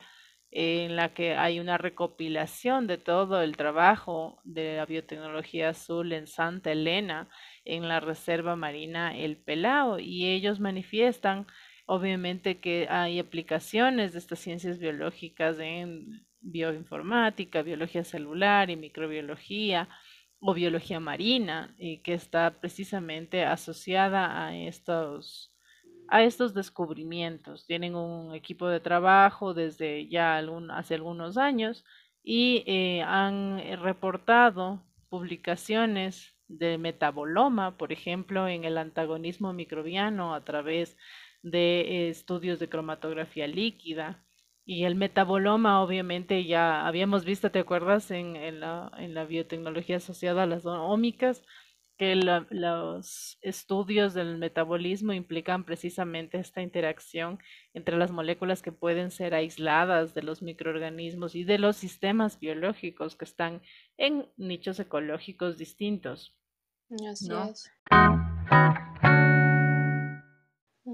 en 0.51 0.97
la 0.97 1.13
que 1.13 1.35
hay 1.35 1.61
una 1.61 1.77
recopilación 1.77 2.85
de 2.85 2.97
todo 2.97 3.41
el 3.41 3.55
trabajo 3.55 4.41
de 4.43 4.75
la 4.77 4.85
biotecnología 4.85 5.69
azul 5.69 6.11
en 6.11 6.27
Santa 6.27 6.73
Elena, 6.73 7.29
en 7.63 7.87
la 7.87 8.01
reserva 8.01 8.57
marina 8.57 9.17
El 9.17 9.37
Pelao, 9.37 9.99
y 9.99 10.27
ellos 10.27 10.59
manifiestan, 10.59 11.47
obviamente, 11.85 12.59
que 12.59 12.87
hay 12.89 13.19
aplicaciones 13.19 14.11
de 14.11 14.19
estas 14.19 14.39
ciencias 14.39 14.77
biológicas 14.77 15.57
en 15.59 16.25
bioinformática, 16.41 17.61
biología 17.61 18.03
celular 18.03 18.69
y 18.69 18.75
microbiología, 18.75 19.87
o 20.43 20.53
biología 20.53 20.99
marina, 20.99 21.75
y 21.77 21.99
que 21.99 22.13
está 22.13 22.59
precisamente 22.59 23.45
asociada 23.45 24.47
a 24.47 24.57
estos, 24.57 25.50
a 26.12 26.24
estos 26.24 26.54
descubrimientos. 26.54 27.65
Tienen 27.65 27.95
un 27.95 28.36
equipo 28.36 28.67
de 28.67 28.80
trabajo 28.80 29.54
desde 29.54 30.08
ya 30.10 30.38
algún, 30.38 30.69
hace 30.69 30.95
algunos 30.95 31.38
años 31.38 31.86
y 32.24 32.63
eh, 32.67 33.02
han 33.02 33.60
reportado 33.82 34.84
publicaciones 35.10 36.36
de 36.47 36.78
metaboloma, 36.78 37.78
por 37.78 37.91
ejemplo, 37.93 38.47
en 38.47 38.65
el 38.65 38.78
antagonismo 38.78 39.54
microbiano 39.54 40.36
a 40.36 40.43
través 40.43 40.97
de 41.43 42.10
estudios 42.10 42.60
de 42.60 42.69
cromatografía 42.69 43.47
líquida 43.47 44.24
y 44.65 44.84
el 44.84 44.95
metaboloma, 44.95 45.82
obviamente, 45.82 46.45
ya 46.45 46.86
habíamos 46.86 47.26
visto, 47.26 47.52
¿te 47.52 47.60
acuerdas? 47.60 48.12
En, 48.12 48.36
en, 48.36 48.60
la, 48.60 48.91
en 48.97 49.13
la 49.13 49.26
biotecnología 49.26 49.97
asociada 49.97 50.43
a 50.43 50.45
las 50.45 50.65
ómicas, 50.65 51.43
que 52.01 52.15
la, 52.15 52.47
los 52.49 53.37
estudios 53.41 54.15
del 54.15 54.39
metabolismo 54.39 55.13
implican 55.13 55.65
precisamente 55.65 56.39
esta 56.39 56.63
interacción 56.63 57.37
entre 57.75 57.95
las 57.95 58.09
moléculas 58.09 58.63
que 58.63 58.71
pueden 58.71 59.11
ser 59.11 59.35
aisladas 59.35 60.15
de 60.15 60.23
los 60.23 60.41
microorganismos 60.41 61.35
y 61.35 61.43
de 61.43 61.59
los 61.59 61.75
sistemas 61.75 62.39
biológicos 62.39 63.15
que 63.15 63.25
están 63.25 63.61
en 63.97 64.27
nichos 64.35 64.79
ecológicos 64.79 65.59
distintos. 65.59 66.35
Así 67.07 67.29
¿no? 67.29 67.51
es. 67.51 67.71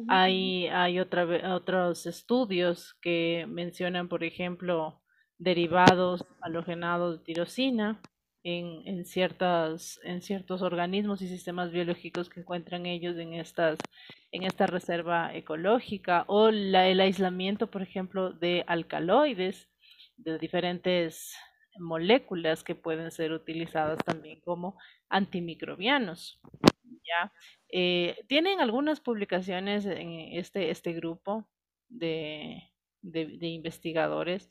Hay, 0.10 0.68
hay 0.68 1.00
otra, 1.00 1.56
otros 1.56 2.06
estudios 2.06 2.98
que 3.00 3.46
mencionan, 3.48 4.10
por 4.10 4.26
ejemplo, 4.26 5.02
derivados 5.38 6.26
halogenados 6.42 7.20
de 7.20 7.24
tirosina 7.24 8.02
en, 8.50 9.04
ciertas, 9.04 10.00
en 10.04 10.22
ciertos 10.22 10.62
organismos 10.62 11.22
y 11.22 11.28
sistemas 11.28 11.70
biológicos 11.70 12.30
que 12.30 12.40
encuentran 12.40 12.86
ellos 12.86 13.18
en, 13.18 13.34
estas, 13.34 13.78
en 14.32 14.44
esta 14.44 14.68
reserva 14.68 15.36
ecológica 15.36 16.24
o 16.28 16.48
el 16.48 16.74
aislamiento, 16.74 17.70
por 17.70 17.82
ejemplo, 17.82 18.32
de 18.32 18.64
alcaloides 18.68 19.70
de 20.16 20.40
diferentes 20.40 21.36
moléculas 21.78 22.64
que 22.64 22.74
pueden 22.74 23.12
ser 23.12 23.34
utilizadas 23.34 24.00
también 24.06 24.40
como 24.40 24.78
antimicrobianos. 25.10 26.40
¿ya? 26.84 27.34
Eh, 27.70 28.16
tienen 28.28 28.62
algunas 28.62 29.02
publicaciones 29.02 29.86
en 29.86 30.12
este, 30.38 30.72
este 30.72 30.94
grupo 30.94 31.50
de, 31.90 32.64
de 33.02 33.48
investigadores 33.48 34.50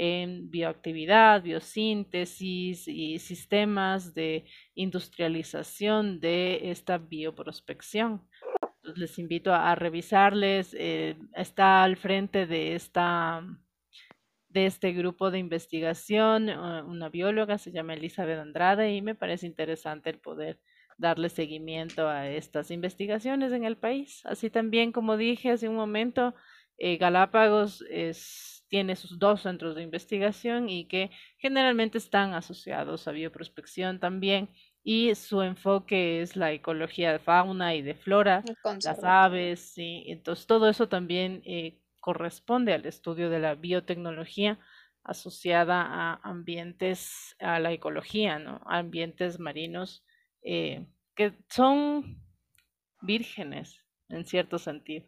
en 0.00 0.48
bioactividad, 0.48 1.42
biosíntesis 1.42 2.86
y 2.86 3.18
sistemas 3.18 4.14
de 4.14 4.44
industrialización 4.76 6.20
de 6.20 6.70
esta 6.70 6.98
bioprospección. 6.98 8.22
les 8.94 9.18
invito 9.18 9.52
a, 9.52 9.74
revisarles. 9.74 10.74
Eh, 10.78 11.16
está 11.34 11.82
al 11.82 11.96
frente 11.96 12.46
de 12.46 12.76
esta 12.76 13.42
de 14.48 14.66
este 14.66 14.92
grupo 14.92 15.30
de 15.30 15.38
investigación 15.38 16.48
eh, 16.48 16.82
una 16.82 17.08
bióloga, 17.08 17.58
se 17.58 17.72
llama 17.72 17.94
Elizabeth 17.94 18.38
Andrade, 18.38 18.94
y 18.94 19.02
me 19.02 19.14
parece 19.14 19.46
interesante 19.46 20.10
el 20.10 20.18
poder 20.20 20.60
darle 20.96 21.28
seguimiento 21.28 22.08
a 22.08 22.28
estas 22.28 22.70
investigaciones 22.70 23.52
en 23.52 23.64
el 23.64 23.76
país. 23.76 24.22
Así 24.24 24.48
también, 24.48 24.92
como 24.92 25.16
dije 25.16 25.50
hace 25.50 25.68
un 25.68 25.76
momento, 25.76 26.34
eh, 26.78 26.96
Galápagos 26.98 27.84
es 27.90 28.57
tiene 28.68 28.96
sus 28.96 29.18
dos 29.18 29.42
centros 29.42 29.74
de 29.74 29.82
investigación 29.82 30.68
y 30.68 30.86
que 30.86 31.10
generalmente 31.38 31.98
están 31.98 32.34
asociados 32.34 33.08
a 33.08 33.12
bioprospección 33.12 33.98
también 33.98 34.48
y 34.84 35.14
su 35.14 35.42
enfoque 35.42 36.22
es 36.22 36.36
la 36.36 36.52
ecología 36.52 37.12
de 37.12 37.18
fauna 37.18 37.74
y 37.74 37.82
de 37.82 37.94
flora, 37.94 38.44
las 38.64 39.04
aves, 39.04 39.60
sí. 39.60 40.04
entonces 40.06 40.46
todo 40.46 40.68
eso 40.68 40.88
también 40.88 41.42
eh, 41.44 41.78
corresponde 42.00 42.72
al 42.72 42.86
estudio 42.86 43.28
de 43.28 43.38
la 43.38 43.54
biotecnología 43.54 44.58
asociada 45.02 45.82
a 45.82 46.20
ambientes, 46.22 47.36
a 47.40 47.58
la 47.58 47.72
ecología, 47.72 48.38
¿no? 48.38 48.60
ambientes 48.66 49.38
marinos 49.38 50.04
eh, 50.42 50.86
que 51.14 51.32
son 51.48 52.22
vírgenes 53.02 53.84
en 54.08 54.24
cierto 54.24 54.58
sentido. 54.58 55.06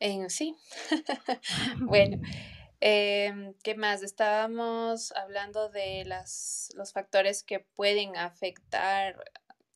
En 0.00 0.30
sí. 0.30 0.56
bueno, 1.78 2.20
em, 2.80 3.54
¿qué 3.62 3.74
más? 3.74 4.02
Estábamos 4.02 5.12
hablando 5.12 5.68
de 5.68 6.04
las, 6.06 6.70
los 6.74 6.92
factores 6.92 7.42
que 7.44 7.60
pueden 7.60 8.16
afectar 8.16 9.22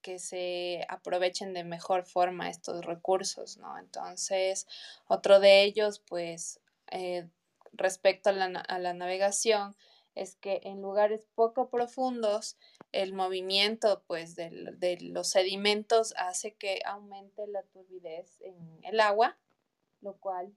que 0.00 0.18
se 0.18 0.84
aprovechen 0.88 1.52
de 1.52 1.64
mejor 1.64 2.04
forma 2.04 2.50
estos 2.50 2.84
recursos, 2.84 3.58
¿no? 3.58 3.78
Entonces, 3.78 4.66
otro 5.06 5.40
de 5.40 5.62
ellos, 5.62 6.00
pues, 6.00 6.60
eh, 6.90 7.28
respecto 7.72 8.30
a 8.30 8.32
la, 8.32 8.46
a 8.46 8.78
la 8.78 8.94
navegación, 8.94 9.76
es 10.14 10.36
que 10.36 10.60
en 10.64 10.80
lugares 10.80 11.26
poco 11.34 11.68
profundos 11.68 12.56
el 12.92 13.12
movimiento 13.12 14.04
pues 14.06 14.36
de, 14.36 14.50
de, 14.76 14.98
los 15.00 15.28
sedimentos 15.28 16.14
hace 16.16 16.54
que 16.54 16.80
aumente 16.84 17.46
la 17.48 17.62
turbidez 17.64 18.40
en 18.42 18.78
el 18.84 19.00
agua 19.00 19.36
lo 20.04 20.16
cual 20.18 20.54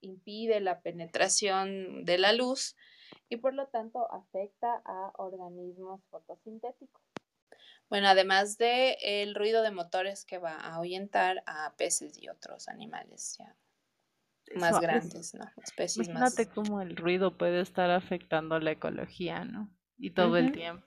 impide 0.00 0.60
la 0.60 0.80
penetración 0.80 2.04
de 2.04 2.18
la 2.18 2.32
luz 2.32 2.76
y 3.28 3.38
por 3.38 3.54
lo 3.54 3.66
tanto 3.68 4.12
afecta 4.12 4.82
a 4.84 5.12
organismos 5.16 6.04
fotosintéticos. 6.10 7.02
Bueno, 7.88 8.08
además 8.08 8.58
de 8.58 8.98
el 9.00 9.34
ruido 9.34 9.62
de 9.62 9.70
motores 9.70 10.24
que 10.24 10.38
va 10.38 10.54
a 10.56 10.74
ahuyentar 10.74 11.42
a 11.46 11.74
peces 11.76 12.20
y 12.20 12.28
otros 12.28 12.68
animales 12.68 13.36
ya 13.38 13.56
más 14.56 14.80
grandes, 14.80 15.34
¿no? 15.34 15.44
Especies 15.62 16.08
imagínate 16.08 16.46
cómo 16.48 16.80
el 16.80 16.96
ruido 16.96 17.36
puede 17.36 17.60
estar 17.60 17.90
afectando 17.90 18.58
la 18.58 18.72
ecología, 18.72 19.44
¿no? 19.44 19.70
Y 19.98 20.10
todo 20.10 20.36
el 20.36 20.52
tiempo. 20.52 20.86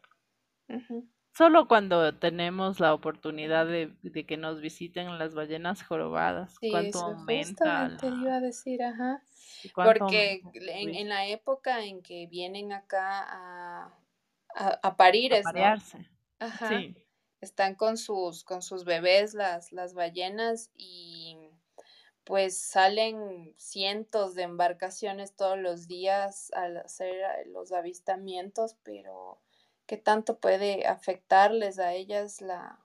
Solo 1.40 1.70
cuando 1.70 2.14
tenemos 2.16 2.82
la 2.82 2.94
oportunidad 2.94 3.66
de, 3.66 4.26
que 4.28 4.36
nos 4.36 4.60
visiten 4.60 5.18
las 5.18 5.36
ballenas 5.36 5.82
jorobadas, 5.84 6.58
sí, 6.60 6.70
cuánto 6.70 7.00
aumenta. 7.00 7.96
te 7.98 8.08
iba 8.08 8.36
a 8.36 8.40
decir, 8.42 8.84
ajá. 8.84 9.24
Porque 9.74 10.42
en, 10.54 11.08
la 11.08 11.28
época 11.28 11.86
en 11.86 12.02
que 12.02 12.28
vienen 12.28 12.74
acá 12.74 13.26
a, 13.26 13.98
a, 14.54 14.98
parir, 14.98 15.34
a 15.34 15.42
parearse. 15.42 16.10
Ajá. 16.40 16.78
Sí. 16.78 16.98
Están 17.40 17.76
con 17.76 17.96
sus, 17.96 18.44
con 18.44 18.62
sus 18.62 18.84
bebés 18.84 19.34
las, 19.34 19.72
las 19.72 19.94
ballenas 19.94 20.72
y 20.76 21.38
pues 22.26 22.62
salen 22.62 23.54
cientos 23.56 24.36
de 24.36 24.44
embarcaciones 24.44 25.38
todos 25.38 25.58
los 25.58 25.88
días 25.88 26.52
al 26.52 26.76
hacer 26.76 27.16
los 27.48 27.72
avistamientos, 27.72 28.76
pero 28.84 29.40
qué 29.90 29.98
tanto 29.98 30.40
puede 30.40 30.86
afectarles 30.86 31.80
a 31.80 31.94
ellas 31.94 32.42
la, 32.42 32.80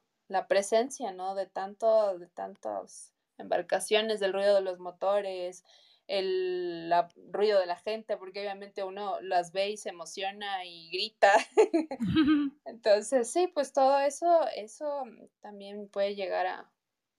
presencia, 0.48 1.12
¿no? 1.12 1.34
De 1.34 1.46
tanto, 1.46 2.18
de 2.18 2.26
tantas 2.28 3.12
embarcaciones, 3.36 4.20
del 4.20 4.32
ruido 4.32 4.54
de 4.54 4.62
los 4.62 4.78
motores, 4.78 5.64
el 6.06 6.90
ruido 7.30 7.60
de 7.60 7.66
la 7.66 7.76
gente, 7.76 8.16
porque 8.16 8.40
obviamente 8.40 8.84
uno 8.84 9.20
las 9.20 9.52
ve 9.52 9.68
y 9.68 9.76
se 9.76 9.90
emociona 9.90 10.64
y 10.64 10.88
grita. 10.90 11.30
Entonces, 12.64 13.30
sí, 13.30 13.48
pues 13.48 13.74
todo 13.74 13.98
eso, 14.00 14.48
eso 14.56 15.04
también 15.42 15.88
puede 15.88 16.14
llegar 16.14 16.46
a 16.46 16.72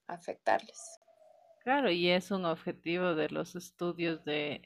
afectarles. 0.08 1.00
Claro, 1.66 1.90
y 1.90 2.10
es 2.10 2.30
un 2.30 2.46
objetivo 2.46 3.16
de 3.16 3.28
los 3.30 3.56
estudios 3.56 4.24
de, 4.24 4.62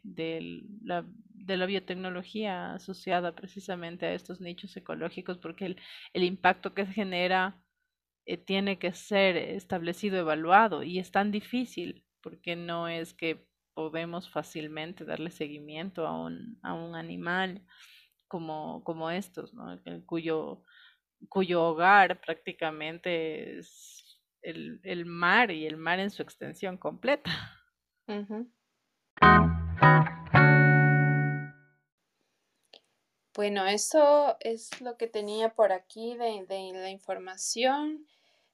la, 0.84 1.06
de 1.34 1.56
la 1.56 1.66
biotecnología 1.66 2.74
asociada 2.74 3.34
precisamente 3.36 4.06
a 4.06 4.14
estos 4.14 4.42
nichos 4.42 4.76
ecológicos, 4.76 5.38
porque 5.38 5.66
el, 5.66 5.78
el 6.12 6.24
impacto 6.26 6.74
que 6.74 6.86
genera 6.86 7.64
eh, 8.26 8.38
tiene 8.38 8.80
que 8.80 8.94
ser 8.94 9.38
establecido, 9.38 10.18
evaluado, 10.18 10.84
y 10.84 11.00
es 11.00 11.12
tan 11.12 11.32
difícil, 11.32 12.06
porque 12.22 12.56
no 12.58 12.88
es 12.90 13.14
que 13.14 13.48
podemos 13.76 14.30
fácilmente 14.30 15.06
darle 15.06 15.32
seguimiento 15.32 16.08
a 16.08 16.20
un, 16.22 16.60
a 16.64 16.74
un 16.74 16.96
animal 16.96 17.64
como, 18.28 18.84
como 18.84 19.12
estos, 19.12 19.54
¿no? 19.54 19.80
cuyo, 20.06 20.64
cuyo 21.30 21.64
hogar 21.64 22.22
prácticamente 22.22 23.60
es 23.60 24.09
el, 24.42 24.80
el 24.84 25.06
mar 25.06 25.52
y 25.52 25.66
el 25.66 25.78
mar 25.78 26.00
en 26.00 26.12
su 26.12 26.22
extensión 26.22 26.78
completa. 26.78 27.32
Bueno, 33.36 33.68
eso 33.68 34.38
es 34.42 34.82
lo 34.82 34.98
que 34.98 35.08
tenía 35.08 35.54
por 35.54 35.72
aquí 35.72 36.16
de, 36.18 36.46
de 36.48 36.72
la 36.74 36.90
información. 36.90 38.06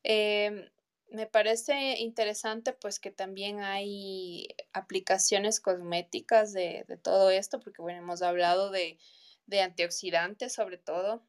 Em, 0.04 0.70
me 1.10 1.26
parece 1.28 1.98
interesante 2.00 2.74
pues 2.74 3.00
que 3.00 3.10
también 3.10 3.62
hay 3.62 4.48
aplicaciones 4.74 5.60
cosméticas 5.60 6.54
de, 6.54 6.86
de 6.88 6.98
todo 6.98 7.30
esto, 7.32 7.60
porque 7.60 7.82
bueno, 7.82 8.00
hemos 8.00 8.22
hablado 8.22 8.70
de, 8.70 9.00
de 9.48 9.62
antioxidantes 9.62 10.54
sobre 10.54 10.78
todo 10.78 11.26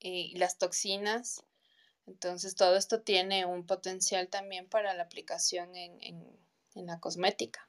y 0.00 0.36
las 0.36 0.58
toxinas. 0.58 1.44
Entonces, 2.06 2.56
todo 2.56 2.76
esto 2.76 3.00
tiene 3.02 3.46
un 3.46 3.66
potencial 3.66 4.28
también 4.28 4.68
para 4.68 4.94
la 4.94 5.04
aplicación 5.04 5.74
en, 5.76 6.00
la 6.74 6.98
cosmética. 7.00 7.68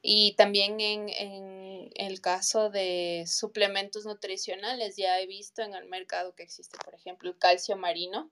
Y 0.00 0.34
también 0.36 0.80
en, 0.80 1.90
el 1.94 2.20
caso 2.20 2.70
de 2.70 3.24
suplementos 3.26 4.06
nutricionales, 4.06 4.96
ya 4.96 5.20
he 5.20 5.26
visto 5.26 5.62
en 5.62 5.74
el 5.74 5.86
mercado 5.86 6.34
que 6.34 6.44
existe, 6.44 6.78
por 6.84 6.94
ejemplo, 6.94 7.28
el 7.28 7.38
calcio 7.38 7.76
marino, 7.76 8.30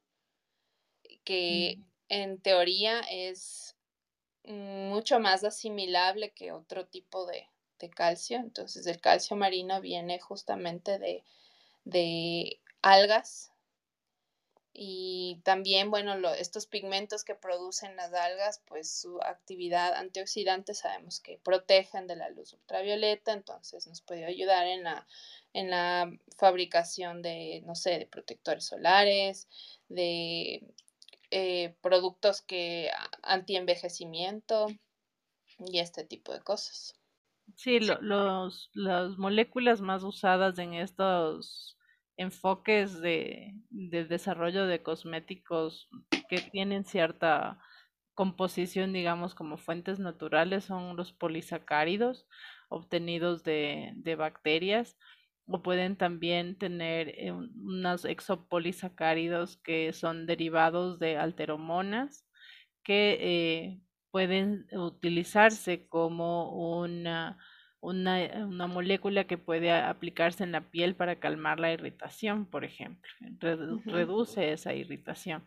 que 1.24 1.80
en 2.08 2.40
teoría 2.40 3.00
es 3.00 3.76
mucho 4.44 5.18
más 5.18 5.42
asimilable 5.44 6.30
que 6.30 6.52
otro 6.52 6.86
tipo 6.86 7.26
de, 7.26 7.48
calcio. 7.94 8.38
Entonces, 8.38 8.86
el 8.86 9.00
calcio 9.00 9.36
marino 9.36 9.80
viene 9.80 10.18
justamente 10.18 10.98
de, 10.98 11.24
de 11.84 12.60
algas 12.80 13.52
y 14.78 15.40
también, 15.42 15.90
bueno, 15.90 16.12
estos 16.34 16.66
pigmentos 16.66 17.24
que 17.24 17.34
producen 17.34 17.96
las 17.96 18.12
algas, 18.12 18.62
pues 18.66 18.90
su 18.90 19.18
actividad 19.22 19.94
antioxidante 19.94 20.74
sabemos 20.74 21.20
que 21.20 21.40
protegen 21.42 22.06
de 22.06 22.16
la 22.16 22.28
luz 22.28 22.52
ultravioleta, 22.52 23.32
entonces 23.32 23.86
nos 23.86 24.02
puede 24.02 24.26
ayudar 24.26 24.66
en 24.66 24.84
la, 24.84 25.06
en 25.54 25.70
la 25.70 26.12
fabricación 26.36 27.22
de, 27.22 27.62
no 27.64 27.74
sé, 27.74 27.98
de 27.98 28.04
protectores 28.04 28.66
solares, 28.66 29.48
de 29.88 30.62
eh, 31.30 31.74
productos 31.80 32.42
que 32.42 32.90
antienvejecimiento 33.22 34.66
y 35.58 35.78
este 35.78 36.04
tipo 36.04 36.34
de 36.34 36.40
cosas. 36.40 36.94
Sí, 37.54 37.80
los, 37.80 38.70
las 38.74 39.16
moléculas 39.16 39.80
más 39.80 40.02
usadas 40.02 40.58
en 40.58 40.74
estos 40.74 41.75
enfoques 42.16 43.00
de, 43.00 43.54
desarrollo 43.70 44.66
de 44.66 44.82
cosméticos 44.82 45.88
que 46.28 46.38
tienen 46.40 46.84
cierta 46.84 47.58
composición, 48.14 48.92
digamos, 48.92 49.34
como 49.34 49.58
fuentes 49.58 49.98
naturales 49.98 50.64
son 50.64 50.96
los 50.96 51.12
polisacáridos 51.12 52.26
obtenidos 52.68 53.44
de, 53.44 54.16
bacterias 54.18 54.96
o 55.46 55.62
pueden 55.62 55.96
también 55.96 56.58
tener 56.58 57.10
eh, 57.10 57.30
unos 57.32 58.04
exopolisacáridos 58.04 59.58
que 59.58 59.92
son 59.92 60.26
derivados 60.26 60.98
de 60.98 61.18
alteromonas 61.18 62.26
que 62.82 63.18
eh, 63.20 63.80
pueden 64.10 64.66
utilizarse 64.72 65.86
como 65.88 66.80
una, 66.80 67.38
una, 67.86 68.46
una, 68.46 68.66
molécula 68.66 69.24
que 69.24 69.38
puede 69.38 69.70
aplicarse 69.72 70.44
en 70.44 70.52
la 70.52 70.60
piel 70.60 70.94
para 70.94 71.16
calmar 71.16 71.60
la 71.60 71.72
irritación, 71.72 72.46
por 72.46 72.64
ejemplo. 72.64 73.10
Reduce 73.84 74.52
esa 74.52 74.74
irritación. 74.74 75.44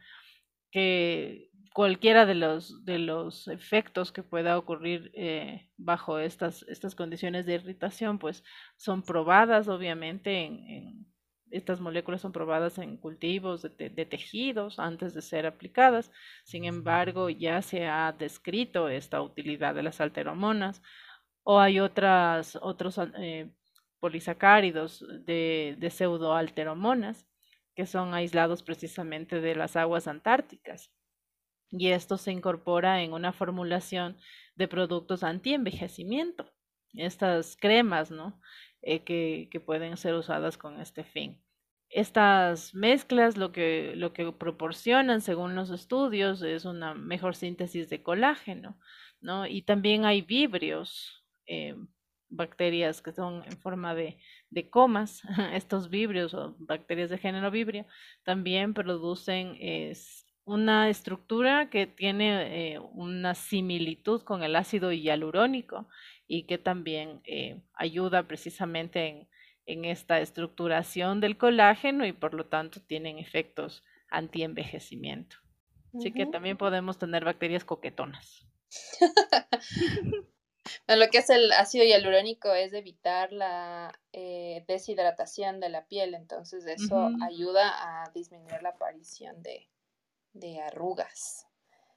Que 0.71 1.49
cualquiera 1.73 2.25
de 2.25 2.36
los, 2.36 2.86
de 2.86 2.99
los 2.99 3.47
efectos 3.47 4.12
que 4.12 4.23
pueda 4.23 4.58
ocurrir 4.58 5.12
eh, 5.13 5.67
bajo 5.78 6.19
estas, 6.19 6.63
estas 6.69 6.95
condiciones 6.95 7.45
de 7.45 7.56
irritación, 7.56 8.19
pues 8.19 8.43
son 8.78 9.04
probadas 9.04 9.67
obviamente 9.67 10.45
en 10.45 11.10
estas 11.52 11.80
moléculas 11.80 12.21
son 12.21 12.32
probadas 12.32 12.78
en 12.78 12.97
cultivos 12.97 13.62
de, 13.62 13.89
tejidos 14.06 14.80
antes 14.80 15.13
de 15.13 15.21
ser 15.21 15.45
aplicadas. 15.45 16.12
Sin 16.43 16.65
embargo, 16.65 17.30
ya 17.30 17.62
se 17.62 17.88
ha 17.88 18.12
descrito 18.17 18.89
esta 18.89 19.21
utilidad 19.21 19.75
de 19.75 19.84
las 19.84 20.02
alteromonas 20.02 20.82
o 21.52 21.60
hay 21.60 21.80
otros 21.80 22.60
eh, 23.18 23.50
polisacáridos 24.00 25.04
de, 25.26 25.76
de 25.80 25.90
pseudoalteromonas 25.90 27.26
que 27.76 27.88
son 27.88 28.14
aislados 28.14 28.62
precisamente 28.62 29.42
de 29.42 29.56
las 29.56 29.76
aguas 29.76 30.08
antárticas. 30.08 30.92
Y 31.72 31.88
esto 31.88 32.18
se 32.18 32.32
incorpora 32.32 33.02
en 33.02 33.14
una 33.14 33.34
formulación 33.34 34.16
de 34.58 34.68
productos 34.68 35.24
anti-envejecimiento. 35.24 36.54
Estas 36.94 37.58
cremas, 37.60 38.12
¿no? 38.12 38.40
Eh, 38.84 39.04
que, 39.04 39.48
que, 39.50 39.60
pueden 39.60 39.98
ser 39.98 40.14
usadas 40.14 40.56
con 40.56 40.80
este 40.80 41.04
fin. 41.04 41.42
Estas 41.90 42.76
mezclas 42.76 43.38
lo 43.38 43.52
que, 43.52 43.94
lo 43.96 44.14
que 44.14 44.32
proporcionan, 44.32 45.22
según 45.22 45.56
los 45.56 45.72
estudios, 45.72 46.44
es 46.44 46.66
una 46.66 46.94
mejor 46.94 47.36
síntesis 47.36 47.90
de 47.90 48.04
colágeno, 48.04 48.80
¿no? 49.20 49.48
Y 49.48 49.64
también 49.64 50.06
hay 50.06 50.22
vibrios, 50.22 51.18
eh, 51.50 51.76
bacterias 52.30 53.02
que 53.02 53.12
son 53.12 53.44
en 53.46 53.58
forma 53.58 53.94
de, 53.94 54.18
de 54.50 54.70
comas. 54.70 55.22
Estos 55.54 55.90
vibrios 55.90 56.34
o 56.34 56.56
bacterias 56.60 57.10
de 57.10 57.18
género 57.18 57.52
vibrio 57.52 57.86
también 58.24 58.74
producen 58.74 59.58
es, 59.60 60.30
una 60.50 60.90
estructura 60.90 61.70
que 61.70 61.86
tiene 61.86 62.74
eh, 62.74 62.80
una 62.80 63.36
similitud 63.36 64.24
con 64.24 64.42
el 64.42 64.56
ácido 64.56 64.92
hialurónico 64.92 65.88
y 66.28 66.48
que 66.48 66.58
también 66.58 67.22
eh, 67.26 67.62
ayuda 67.74 68.24
precisamente 68.24 69.08
en, 69.08 69.30
en, 69.68 69.86
esta 69.86 70.20
estructuración 70.20 71.22
del 71.22 71.38
colágeno 71.38 72.04
y 72.04 72.14
por 72.14 72.34
lo 72.34 72.48
tanto 72.48 72.82
tienen 72.82 73.20
efectos 73.20 73.84
anti-envejecimiento. 74.10 75.36
Así 75.96 76.12
que 76.12 76.26
también 76.26 76.58
podemos 76.58 76.98
tener 76.98 77.26
bacterias 77.26 77.64
coquetonas. 77.64 78.48
lo 80.88 81.08
que 81.10 81.19
es 81.19 81.29
el 81.29 81.51
ácido 81.51 81.86
hialurónico 81.86 82.53
es 82.53 82.73
evitar 82.73 83.32
la 83.32 83.91
eh, 84.13 84.63
deshidratación 84.67 85.60
de 85.60 85.69
la 85.69 85.88
piel, 85.88 86.13
entonces 86.13 86.65
eso 86.65 87.12
ayuda 87.23 88.03
a 88.03 88.10
disminuir 88.12 88.62
la 88.62 88.69
aparición 88.69 89.41
de, 89.41 89.67
de 90.34 90.60
arrugas. 90.62 91.45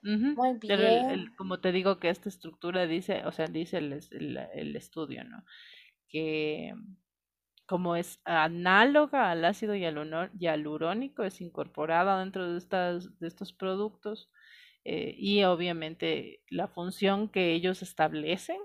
Muy 0.02 0.58
bien. 0.58 1.32
como 1.37 1.61
te 1.61 1.70
digo 1.70 1.98
que 1.98 2.08
esta 2.08 2.28
estructura 2.28 2.87
dice, 2.87 3.24
o 3.24 3.30
sea, 3.30 3.46
dice 3.46 3.78
el, 3.78 4.00
el, 4.11 4.76
estudio, 4.76 5.22
¿no? 5.22 5.44
Que 6.08 6.74
como 7.66 7.94
es 7.94 8.20
análoga 8.24 9.30
al 9.30 9.44
ácido 9.44 9.74
hialurónico, 9.76 11.22
es 11.22 11.40
incorporada 11.40 12.18
dentro 12.18 12.50
de, 12.50 12.58
estas, 12.58 13.16
de 13.20 13.28
estos 13.28 13.52
productos 13.52 14.28
eh, 14.85 15.14
y 15.16 15.45
obviamente 15.45 16.42
la 16.49 16.68
función 16.68 17.29
que 17.29 17.53
ellos 17.53 17.83
establecen 17.83 18.59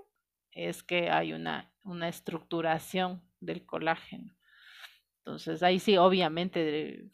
es 0.52 0.82
que 0.82 1.10
hay 1.10 1.32
una, 1.32 1.72
una 1.84 2.08
estructuración 2.08 3.22
del 3.40 3.64
colágeno. 3.64 4.34
Entonces 5.18 5.62
ahí 5.62 5.78
sí, 5.78 5.96
obviamente 5.96 7.10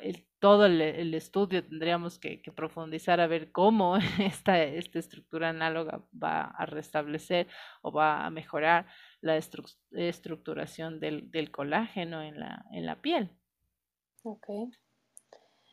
el, 0.00 0.26
todo 0.40 0.66
el, 0.66 1.14
estudio 1.14 1.64
tendríamos 1.64 2.18
que, 2.18 2.42
profundizar 2.54 3.20
a 3.20 3.26
ver 3.26 3.50
cómo 3.50 3.96
esta, 4.20 4.62
esta 4.62 4.98
estructura 4.98 5.48
análoga 5.48 6.04
va 6.12 6.42
a 6.42 6.66
restablecer 6.66 7.48
o 7.80 7.92
va 7.92 8.26
a 8.26 8.30
mejorar 8.30 8.86
la 9.22 9.38
estructuración 9.38 11.00
del, 11.00 11.30
del, 11.30 11.50
colágeno 11.50 12.22
en 12.22 12.40
la, 12.40 12.66
en 12.72 12.84
la 12.84 13.00
piel. 13.00 13.30
Okay. 14.22 14.70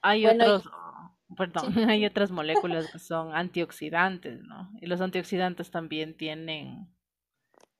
Hay 0.02 0.26
otros, 0.26 0.70
perdón, 1.36 1.66
hay 1.90 2.06
otras 2.06 2.32
moléculas 2.32 2.92
que 2.92 3.00
son 3.00 3.36
antioxidantes, 3.36 4.42
¿no? 4.42 4.72
Y 4.82 4.88
los 4.88 5.02
antioxidantes 5.02 5.72
también 5.72 6.16
tienen, 6.16 6.88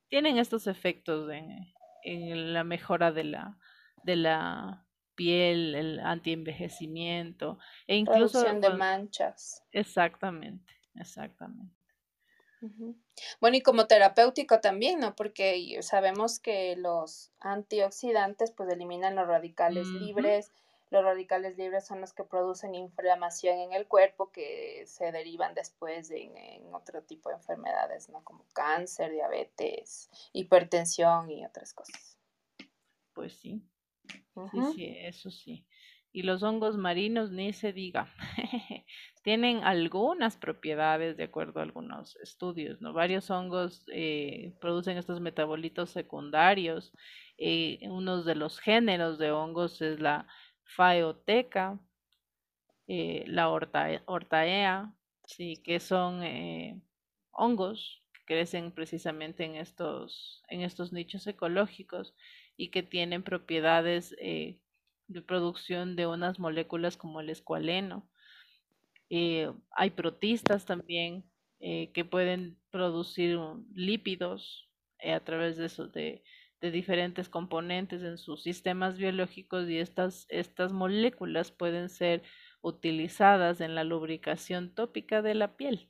tienen 0.10 0.38
estos 0.38 0.68
efectos 0.68 1.32
en, 1.32 1.74
en 2.04 2.54
la 2.54 2.64
mejora 2.64 3.12
de 3.12 3.24
la, 3.26 3.58
de 4.04 4.16
la 4.16 4.86
piel, 5.16 5.76
el 5.76 6.00
antienvejecimiento 6.00 7.60
e 7.88 7.96
incluso 7.96 8.44
Reducción 8.44 8.62
de 8.62 8.70
manchas. 8.78 9.64
Exactamente, 9.72 10.74
exactamente. 10.96 11.76
Bueno, 13.40 13.58
y 13.58 13.62
como 13.62 13.88
terapéutico 13.88 14.60
también, 14.60 15.00
¿no? 15.00 15.16
Porque 15.16 15.80
sabemos 15.82 16.40
que 16.40 16.76
los 16.76 17.32
antioxidantes 17.40 18.52
pues 18.52 18.70
eliminan 18.70 19.16
los 19.16 19.28
radicales 19.28 19.88
libres. 19.88 20.52
Los 20.92 21.06
radicales 21.06 21.58
libres 21.58 21.88
son 21.88 22.02
los 22.02 22.12
que 22.12 22.26
producen 22.26 22.76
inflamación 22.76 23.60
en 23.60 23.72
el 23.72 23.88
cuerpo 23.88 24.30
que 24.30 24.84
se 24.86 25.14
derivan 25.14 25.54
después 25.54 26.12
en, 26.12 26.34
otro 26.74 27.02
tipo 27.04 27.30
de 27.30 27.36
enfermedades, 27.36 28.10
¿no? 28.10 28.22
Como 28.26 28.46
cáncer, 28.54 29.10
diabetes, 29.10 30.10
hipertensión 30.34 31.32
y 31.32 31.46
otras 31.46 31.74
cosas. 31.74 32.20
Pues 33.14 33.34
sí. 33.34 33.64
Sí, 34.52 34.60
sí, 34.76 34.96
eso 35.00 35.32
sí. 35.32 35.66
Y 36.12 36.24
los 36.24 36.44
hongos 36.44 36.76
marinos 36.76 37.32
ni 37.32 37.54
se 37.54 37.72
diga. 37.72 38.14
Tienen 39.24 39.64
algunas 39.64 40.36
propiedades 40.36 41.16
de 41.16 41.24
acuerdo 41.24 41.62
a 41.62 41.64
algunos 41.64 42.18
estudios, 42.18 42.82
¿no? 42.82 42.92
Varios 42.92 43.30
hongos 43.30 43.86
eh, 43.94 44.54
producen 44.60 44.98
estos 44.98 45.22
metabolitos 45.22 45.90
secundarios. 45.90 46.92
Eh, 47.38 47.80
uno 47.84 48.24
de 48.24 48.36
los 48.36 48.60
géneros 48.60 49.20
de 49.20 49.32
hongos 49.32 49.82
es 49.82 50.02
la 50.02 50.28
faeoteca, 50.76 51.80
eh, 52.88 53.24
la 53.28 53.50
ortaea, 53.50 54.94
sí, 55.26 55.58
que 55.64 55.80
son 55.80 56.24
hongos 57.32 58.04
que 58.14 58.26
crecen 58.26 58.72
precisamente 58.72 59.44
en 59.46 59.56
estos, 59.56 60.44
en 60.48 60.62
estos 60.62 60.92
nichos 60.94 61.26
ecológicos 61.28 62.14
y 62.58 62.70
que 62.70 62.84
tienen 62.84 63.24
propiedades 63.24 64.16
eh, 64.20 64.60
de 65.08 65.22
producción 65.22 65.96
de 65.96 66.08
unas 66.08 66.40
moléculas 66.40 66.98
como 66.98 67.22
el 67.22 67.30
escualeno. 67.30 68.08
Eh, 69.10 69.52
hay 69.72 69.90
protistas 69.90 70.66
también 70.66 71.26
eh, 71.60 71.92
que 71.94 72.06
pueden 72.06 72.58
producir 72.70 73.38
lípidos 73.74 74.70
a 75.04 75.20
través 75.22 75.58
de, 75.58 75.66
eso, 75.66 75.88
de, 75.88 76.24
de, 76.62 76.72
diferentes 76.72 77.30
componentes 77.30 78.04
en 78.04 78.18
sus 78.18 78.44
sistemas 78.44 78.98
biológicos 78.98 79.68
y 79.70 79.80
estas, 79.80 80.26
estas 80.30 80.72
moléculas 80.72 81.52
pueden 81.52 81.90
ser 81.90 82.24
utilizadas 82.62 83.62
en 83.62 83.76
la 83.76 83.84
lubricación 83.84 84.74
tópica 84.74 85.22
de 85.22 85.36
la 85.36 85.58
piel 85.58 85.90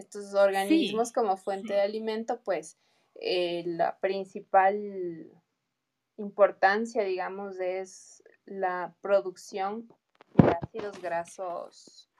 estos 0.00 0.34
organismos 0.34 1.12
como 1.12 1.36
fuente 1.36 1.74
de 1.74 1.82
alimento, 1.82 2.40
pues 2.42 2.78
eh, 3.14 3.62
la 3.66 3.98
principal 3.98 5.30
importancia, 6.16 7.04
digamos, 7.04 7.58
es 7.60 8.22
la 8.44 8.94
producción 9.00 9.88
de 10.34 10.50
ácidos 10.50 11.00
grasos 11.00 12.10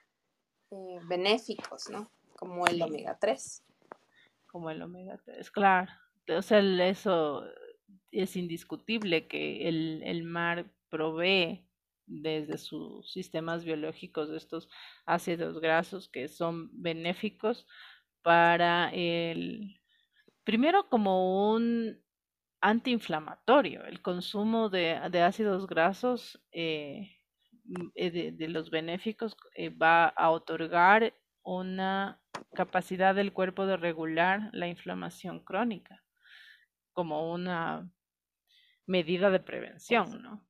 eh, 0.71 1.01
benéficos, 1.09 1.91
¿no? 1.91 2.11
Como 2.37 2.67
el 2.67 2.81
omega 2.83 3.19
3. 3.19 3.65
Como 4.51 4.71
el 4.71 4.83
omega 4.83 5.21
3, 5.25 5.51
claro. 5.51 5.91
O 6.29 6.43
sea, 6.43 6.61
eso 6.89 7.45
es 8.11 8.37
indiscutible 8.37 9.27
que 9.27 9.69
el, 9.69 10.03
el 10.05 10.25
mar 10.25 10.71
provee 10.89 11.67
desde 12.07 12.59
sus 12.59 13.13
sistemas 13.13 13.65
biológicos 13.65 14.31
estos 14.31 14.69
ácidos 15.07 15.61
grasos 15.61 16.09
que 16.09 16.29
son 16.29 16.69
benéficos 16.73 17.67
para 18.23 18.91
el, 18.93 19.81
primero 20.45 20.89
como 20.89 21.53
un 21.53 21.99
antiinflamatorio, 22.61 23.85
el 23.85 24.03
consumo 24.03 24.69
de, 24.69 24.97
ácidos 24.97 25.67
grasos 25.67 26.43
eh, 26.53 27.17
eh, 27.95 28.33
de, 28.33 28.49
los 28.49 28.71
benéficos 28.71 29.37
eh, 29.55 29.71
va 29.71 30.09
a 30.09 30.31
otorgar 30.31 31.15
una 31.43 32.21
capacidad 32.55 33.15
del 33.15 33.33
cuerpo 33.33 33.67
de 33.67 33.77
regular 33.77 34.51
la 34.53 34.69
inflamación 34.69 35.41
crónica 35.41 36.03
como 36.93 37.33
una 37.33 37.91
medida 38.87 39.31
de 39.31 39.41
prevención, 39.41 40.23
¿no? 40.23 40.45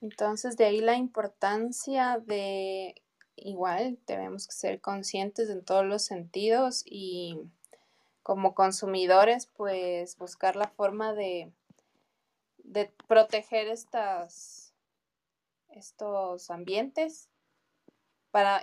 Entonces, 0.00 0.56
de 0.56 0.64
ahí 0.64 0.80
la 0.80 0.96
importancia 0.96 2.22
de 2.24 2.94
igual 3.36 3.98
tenemos 4.04 4.46
que 4.46 4.52
ser 4.52 4.80
conscientes 4.80 5.48
en 5.50 5.64
todos 5.64 5.84
los 5.84 6.04
sentidos 6.04 6.82
y 6.84 7.38
como 8.22 8.54
consumidores, 8.54 9.46
pues 9.46 10.16
buscar 10.18 10.56
la 10.56 10.68
forma 10.68 11.14
de, 11.14 11.52
de 12.58 12.92
proteger 13.08 13.68
estas, 13.68 14.74
estos 15.70 16.50
ambientes 16.50 17.28
para 18.30 18.60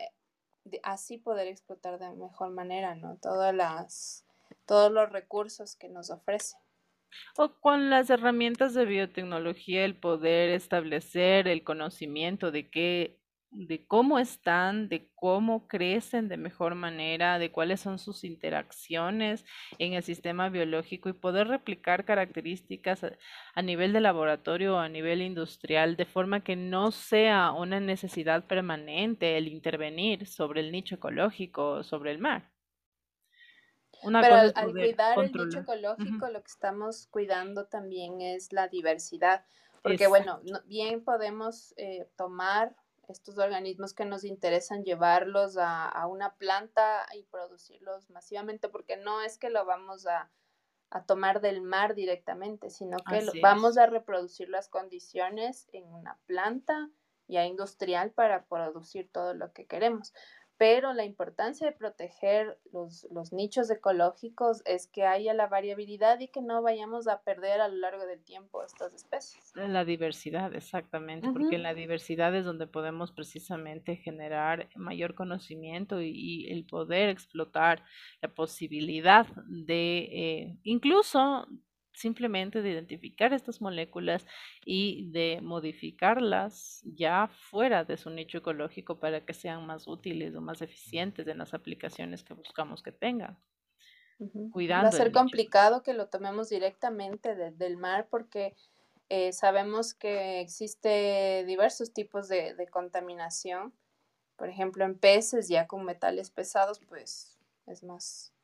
así 0.84 1.18
poder 1.18 1.48
explotar 1.48 2.00
de 2.00 2.12
mejor 2.12 2.52
manera, 2.52 2.96
¿no? 2.96 3.18
Todas 3.18 3.54
las, 3.54 4.26
todos 4.66 4.92
los 4.92 5.12
recursos 5.12 5.76
que 5.76 5.90
nos 5.90 6.10
ofrece. 6.10 6.58
O 7.38 7.54
con 7.60 7.90
las 7.90 8.10
herramientas 8.10 8.74
de 8.74 8.86
biotecnología, 8.86 9.86
el 9.86 9.96
poder 9.96 10.50
establecer 10.50 11.48
el 11.48 11.64
conocimiento 11.64 12.52
de 12.52 12.70
qué 12.70 13.20
de 13.66 13.88
cómo 13.88 14.20
están, 14.20 14.88
de 14.88 15.10
cómo 15.16 15.68
crecen 15.68 16.30
de 16.30 16.38
mejor 16.38 16.76
manera, 16.76 17.40
de 17.40 17.52
cuáles 17.52 17.80
son 17.80 17.98
sus 17.98 18.24
interacciones 18.24 19.46
en 19.80 19.94
el 19.94 20.04
sistema 20.04 20.50
biológico 20.50 21.10
y 21.10 21.14
poder 21.14 21.48
replicar 21.48 22.06
características 22.06 23.02
a, 23.56 23.62
nivel 23.64 23.94
de 23.94 24.02
laboratorio 24.02 24.76
o 24.76 24.80
a 24.80 24.90
nivel 24.90 25.24
industrial 25.24 25.96
de 25.96 26.06
forma 26.06 26.44
que 26.44 26.56
no 26.56 26.92
sea 26.92 27.52
una 27.52 27.80
necesidad 27.80 28.46
permanente 28.46 29.38
el 29.38 29.48
intervenir 29.48 30.28
sobre 30.28 30.62
el 30.62 30.72
nicho 30.72 30.96
ecológico, 30.96 31.84
sobre 31.84 32.12
el 32.12 32.20
mar. 32.20 32.52
Pero 34.04 34.36
al, 34.36 34.54
cuidar 34.72 35.18
el 35.18 35.32
nicho 35.32 35.60
ecológico, 35.62 36.28
lo 36.28 36.44
que 36.44 36.52
estamos 36.52 37.08
cuidando 37.08 37.66
también 37.66 38.22
es 38.22 38.54
la 38.54 38.68
diversidad. 38.68 39.44
Porque, 39.82 40.06
bueno, 40.06 40.42
bien 40.66 41.04
podemos 41.04 41.74
eh, 41.78 42.08
tomar 42.16 42.76
estos 43.08 43.38
organismos 43.38 43.94
que 43.94 44.06
nos 44.06 44.24
interesan, 44.24 44.84
llevarlos 44.84 45.58
a, 45.58 46.06
una 46.08 46.36
planta 46.36 47.06
y 47.14 47.24
producirlos 47.24 48.10
masivamente, 48.10 48.70
porque 48.70 48.98
no 48.98 49.22
es 49.22 49.38
que 49.38 49.50
lo 49.50 49.66
vamos 49.66 50.06
a, 50.08 50.30
tomar 51.06 51.42
del 51.42 51.62
mar 51.62 51.96
directamente, 51.96 52.70
sino 52.70 52.98
que 53.00 53.42
vamos 53.42 53.78
a 53.78 53.88
reproducir 53.88 54.48
las 54.48 54.70
condiciones 54.70 55.68
en 55.74 55.86
una 55.86 56.18
planta 56.26 56.90
ya 57.28 57.46
industrial 57.46 58.12
para 58.12 58.46
producir 58.46 59.10
todo 59.12 59.34
lo 59.34 59.52
que 59.52 59.66
queremos 59.66 60.14
pero 60.58 60.94
la 60.94 61.06
importancia 61.06 61.68
de 61.68 61.74
proteger 61.74 62.58
los, 62.72 63.08
nichos 63.32 63.70
ecológicos 63.70 64.64
es 64.66 64.88
que 64.88 65.04
haya 65.04 65.34
la 65.34 65.48
variabilidad 65.48 66.20
y 66.20 66.30
que 66.30 66.42
no 66.42 66.62
vayamos 66.62 67.08
a 67.08 67.22
perder 67.22 67.62
a 67.62 67.68
lo 67.68 67.76
largo 67.76 68.06
del 68.06 68.24
tiempo 68.24 68.64
estas 68.64 68.94
especies. 68.94 69.52
La 69.56 69.86
diversidad, 69.86 70.56
exactamente, 70.56 71.30
porque 71.32 71.58
en 71.58 71.64
la 71.64 71.74
diversidad 71.74 72.36
es 72.36 72.46
donde 72.46 72.66
podemos 72.66 73.12
precisamente 73.12 73.98
generar 73.98 74.70
mayor 74.76 75.14
conocimiento 75.14 76.02
y, 76.02 76.48
el 76.48 76.66
poder 76.66 77.10
explotar 77.10 77.84
la 78.22 78.30
posibilidad 78.30 79.28
de 79.48 79.98
eh, 79.98 80.58
incluso 80.64 81.48
simplemente 81.98 82.62
de 82.62 82.70
identificar 82.70 83.34
estas 83.34 83.60
moléculas 83.60 84.26
y 84.64 85.10
de 85.12 85.40
modificarlas 85.42 86.82
ya 86.84 87.28
fuera 87.28 87.84
de 87.84 87.98
su 87.98 88.10
nicho 88.10 88.38
ecológico 88.38 89.00
para 89.00 89.26
que 89.26 89.34
sean 89.34 89.66
más 89.66 89.88
útiles 89.88 90.36
o 90.36 90.42
más 90.42 90.62
eficientes 90.62 91.28
en 91.28 91.40
las 91.40 91.54
aplicaciones 91.54 92.24
que 92.24 92.34
buscamos 92.34 92.84
que 92.84 92.92
tengan. 92.92 93.38
Cuidando 94.52 94.86
Va 94.86 94.90
a 94.90 94.92
ser 94.92 95.12
complicado 95.12 95.84
que 95.84 95.94
lo 95.94 96.08
tomemos 96.08 96.50
directamente 96.50 97.36
del 97.36 97.78
mar 97.78 98.08
porque 98.10 98.56
eh, 99.10 99.32
sabemos 99.32 99.94
que 99.94 100.42
existe 100.42 101.46
diversos 101.46 101.94
tipos 101.94 102.28
de, 102.28 102.56
de 102.56 102.68
contaminación. 102.68 103.74
Por 104.36 104.50
ejemplo, 104.50 104.86
en 104.86 104.98
peces 104.98 105.50
ya 105.50 105.68
con 105.68 105.84
metales 105.84 106.30
pesados, 106.30 106.80
pues 106.80 107.38
es 107.68 107.84
más 107.84 108.37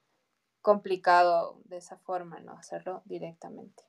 complicado 0.63 1.61
de 1.65 1.77
esa 1.77 1.97
forma, 1.99 2.39
¿no? 2.39 2.53
Hacerlo 2.53 3.03
directamente. 3.05 3.83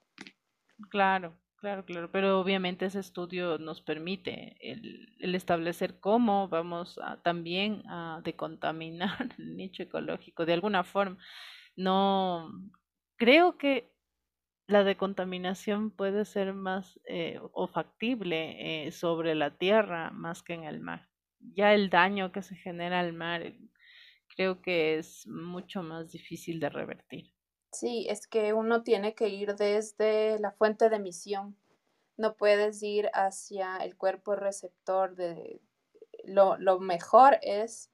Claro, 0.91 1.39
claro, 1.57 1.87
claro, 1.87 2.11
pero 2.11 2.41
obviamente 2.41 2.85
ese 2.85 2.99
estudio 2.99 3.57
nos 3.59 3.81
permite 3.81 4.57
el, 4.61 5.35
establecer 5.35 6.01
cómo 6.01 6.49
vamos 6.49 7.01
también 7.23 7.83
a 7.89 8.21
decontaminar 8.23 9.17
el 9.39 9.57
nicho 9.57 9.85
ecológico 9.85 10.45
de 10.45 10.53
alguna 10.53 10.85
forma. 10.85 11.17
No, 11.77 12.51
creo 13.17 13.57
que 13.57 13.95
la 14.67 14.83
decontaminación 14.83 15.91
puede 15.91 16.25
ser 16.25 16.55
más 16.55 17.01
eh, 17.07 17.39
o 17.53 17.69
factible 17.69 18.87
eh, 18.87 18.93
sobre 18.93 19.35
la 19.35 19.57
tierra 19.57 20.11
más 20.11 20.43
que 20.43 20.55
en 20.55 20.65
el 20.65 20.81
mar. 20.81 21.09
Ya 21.39 21.73
el 21.73 21.89
daño 21.91 22.33
que 22.33 22.43
se 22.43 22.57
genera 22.57 23.01
al 23.01 23.13
mar 23.13 23.43
creo 24.35 24.61
que 24.61 24.99
es 24.99 25.27
mucho 25.27 25.83
más 25.83 26.11
difícil 26.11 26.61
de 26.61 26.69
revertir. 26.69 27.33
Sí, 27.73 28.07
es 28.09 28.27
que 28.27 28.53
uno 28.53 28.83
tiene 28.83 29.15
que 29.15 29.29
ir 29.29 29.57
desde 29.57 30.39
la 30.39 30.53
fuente 30.53 30.89
de 30.89 30.97
emisión. 30.97 31.57
No 32.17 32.37
puedes 32.37 32.83
ir 32.83 33.11
hacia 33.15 33.79
el 33.79 33.97
cuerpo 33.97 34.37
receptor 34.37 35.17
de 35.17 35.61
lo, 36.25 36.79
mejor 36.81 37.39
es 37.43 37.91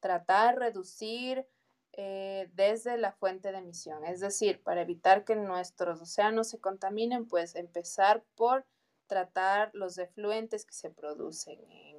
tratar 0.00 0.58
reducir 0.58 1.46
eh, 1.92 2.48
desde 2.54 2.98
la 2.98 3.12
fuente 3.12 3.50
de 3.52 3.58
emisión. 3.58 4.04
Es 4.04 4.20
decir, 4.20 4.62
para 4.62 4.82
evitar 4.82 5.24
que 5.24 5.34
nuestros 5.34 6.00
océanos 6.00 6.48
se 6.48 6.60
contaminen, 6.60 7.26
pues 7.26 7.54
empezar 7.56 8.24
por 8.34 8.66
tratar 9.06 9.70
los 9.72 9.98
efluentes 9.98 10.64
que 10.64 10.74
se 10.74 10.90
producen 10.90 11.60
en 11.70 11.96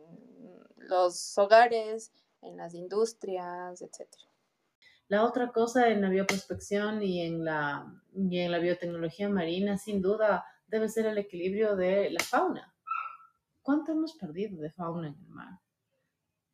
los 0.77 1.37
hogares, 1.37 2.11
en 2.41 2.57
las 2.57 2.73
industrias, 2.73 3.81
etc. 3.81 4.07
La 5.07 5.23
otra 5.23 5.51
cosa 5.51 5.89
en 5.89 6.01
la 6.01 6.09
bioprospección 6.09 7.01
y 7.01 7.21
en 7.21 7.45
la, 7.45 7.85
y 8.13 8.39
en 8.39 8.51
la 8.51 8.59
biotecnología 8.59 9.29
marina, 9.29 9.77
sin 9.77 10.01
duda, 10.01 10.45
debe 10.67 10.89
ser 10.89 11.05
el 11.05 11.17
equilibrio 11.17 11.75
de 11.75 12.09
la 12.09 12.23
fauna. 12.23 12.73
¿Cuánto 13.61 13.91
hemos 13.91 14.13
perdido 14.13 14.59
de 14.61 14.69
fauna 14.69 15.07
en 15.07 15.15
el 15.15 15.27
mar? 15.27 15.59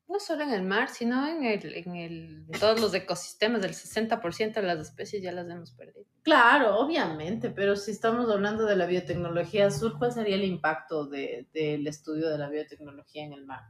No 0.08 0.20
solo 0.20 0.44
en 0.44 0.52
el 0.52 0.64
mar, 0.64 0.90
sino 0.90 1.28
en, 1.28 1.44
el, 1.46 1.74
en, 1.74 1.96
el, 1.96 2.46
todos 2.60 2.80
los 2.80 2.94
ecosistemas, 2.94 3.62
del 3.62 3.72
60% 3.72 4.54
de 4.54 4.62
las 4.62 4.80
especies 4.80 5.24
ya 5.24 5.32
las 5.32 5.50
hemos 5.50 5.72
perdido. 5.72 6.06
Claro, 6.22 6.78
obviamente, 6.78 7.50
pero 7.50 7.76
si 7.76 7.92
estamos 7.92 8.30
hablando 8.30 8.66
de 8.66 8.76
la 8.76 8.86
biotecnología 8.86 9.72
sur, 9.72 9.98
¿cuál 9.98 10.12
sería 10.12 10.36
el 10.36 10.44
impacto 10.44 11.06
de, 11.06 11.48
del 11.54 11.88
estudio 11.88 12.30
de 12.30 12.38
la 12.38 12.50
biotecnología 12.50 13.24
en 13.24 13.34
el 13.34 13.46
mar? 13.46 13.62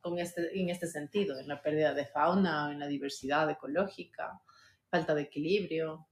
Con 0.00 0.18
este, 0.18 0.58
en 0.58 0.70
este 0.70 0.86
sentido, 0.86 1.38
en 1.38 1.48
la 1.48 1.62
pérdida 1.62 1.94
de 1.94 2.06
fauna, 2.06 2.70
en 2.72 2.78
la 2.78 2.86
diversidad 2.86 3.48
ecológica, 3.50 4.40
falta 4.88 5.14
de 5.14 5.22
equilibrio. 5.22 6.08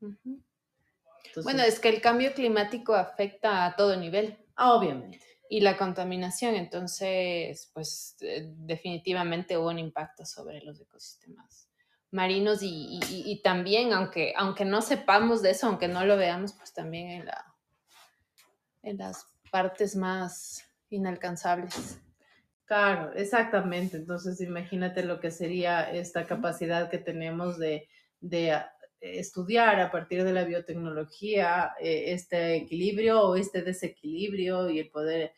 bueno, 0.00 1.62
es 1.62 1.80
que 1.80 1.88
el 1.88 2.00
cambio 2.00 2.32
climático 2.32 2.94
afecta 2.94 3.66
a 3.66 3.76
todo 3.76 3.96
nivel. 3.96 4.38
Obviamente. 4.56 5.20
Y 5.50 5.60
la 5.60 5.76
contaminación, 5.76 6.54
entonces, 6.56 7.70
pues 7.72 8.16
eh, 8.20 8.52
definitivamente 8.56 9.56
hubo 9.56 9.68
un 9.68 9.78
impacto 9.78 10.26
sobre 10.26 10.60
los 10.60 10.78
ecosistemas 10.80 11.68
marinos 12.10 12.62
y, 12.62 13.00
y, 13.08 13.42
también, 13.42 13.92
aunque, 13.92 14.32
aunque 14.36 14.64
no 14.64 14.80
sepamos 14.80 15.42
de 15.42 15.50
eso, 15.50 15.66
aunque 15.66 15.88
no 15.88 16.04
lo 16.04 16.16
veamos, 16.16 16.54
pues 16.54 16.72
también 16.72 17.10
en, 17.10 17.26
la, 17.26 17.54
en 18.82 18.96
las 18.96 19.26
partes 19.50 19.94
más 19.94 20.67
inalcanzables. 20.90 22.00
Claro, 22.64 23.14
exactamente. 23.14 23.96
Entonces, 23.96 24.40
imagínate 24.42 25.02
lo 25.02 25.20
que 25.20 25.30
sería 25.30 25.90
esta 25.90 26.26
capacidad 26.26 26.90
que 26.90 26.98
tenemos 26.98 27.58
de, 27.58 27.88
ah, 28.52 28.70
estudiar 29.00 29.80
a 29.80 29.90
partir 29.90 30.22
de 30.24 30.32
la 30.32 30.44
biotecnología 30.44 31.72
eh, 31.80 32.12
este 32.12 32.56
equilibrio 32.56 33.22
o 33.22 33.36
este 33.36 33.62
desequilibrio 33.62 34.68
y 34.68 34.80
el 34.80 34.90
poder 34.90 35.32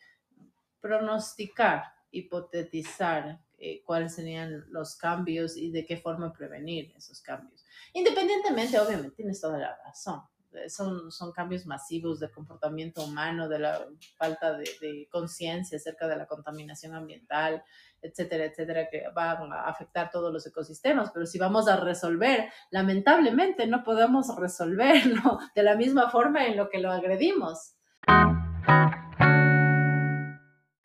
pronosticar, 0.81 1.83
hipotetizar 2.09 3.39
eh, 3.57 3.83
cuáles 3.85 4.15
serían 4.15 4.65
los 4.69 4.95
cambios 4.95 5.55
y 5.55 5.71
de 5.71 5.85
qué 5.85 5.97
forma 5.97 6.33
prevenir 6.33 6.91
esos 6.97 7.21
cambios. 7.21 7.63
Independientemente, 7.93 8.79
obviamente, 8.79 9.15
tienes 9.15 9.39
toda 9.39 9.59
la 9.59 9.77
razón. 9.85 10.21
Eh, 10.53 10.69
son, 10.69 11.11
son 11.11 11.31
cambios 11.31 11.65
masivos 11.65 12.19
de 12.19 12.29
comportamiento 12.29 13.03
humano, 13.03 13.47
de 13.47 13.59
la 13.59 13.85
falta 14.17 14.57
de, 14.57 15.07
conciencia 15.09 15.77
acerca 15.77 16.07
de 16.07 16.17
la 16.17 16.25
contaminación 16.25 16.93
ambiental, 16.93 17.63
etcétera, 18.01 18.45
etcétera, 18.45 18.89
que 18.89 19.03
van 19.13 19.51
a 19.53 19.63
afectar 19.63 20.09
todos 20.11 20.31
los 20.33 20.45
ecosistemas. 20.45 21.11
Pero 21.13 21.25
si 21.25 21.37
vamos 21.37 21.67
a 21.67 21.77
resolver, 21.77 22.51
lamentablemente 22.69 23.67
no 23.67 23.83
podemos 23.83 24.35
resolverlo 24.37 25.39
de 25.55 25.63
la 25.63 25.75
misma 25.75 26.09
forma 26.09 26.45
en 26.45 26.57
lo 26.57 26.69
que 26.69 26.79
lo 26.79 26.91
agredimos. 26.91 27.75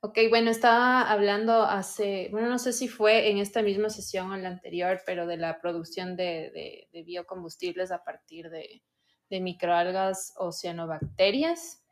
Ok, 0.01 0.19
bueno, 0.31 0.51
estaba 0.51 1.11
hablando 1.11 1.63
hace, 1.63 2.29
bueno, 2.31 2.49
no 2.49 2.59
sé 2.59 2.73
si 2.73 2.87
fue 2.87 3.29
en 3.31 3.39
esta 3.39 3.63
misma 3.63 3.91
sesión 3.91 4.31
o 4.31 4.37
en 4.37 4.45
la 4.45 4.51
anterior, 4.51 5.01
pero 5.05 5.27
de 5.27 5.37
la 5.37 5.61
producción 5.61 6.17
de 6.17 6.89
biocombustibles 7.05 7.91
a 7.91 8.05
partir 8.05 8.49
de, 8.49 8.83
de 9.31 9.41
microalgas 9.41 10.35
oceanobacterias. 10.37 11.83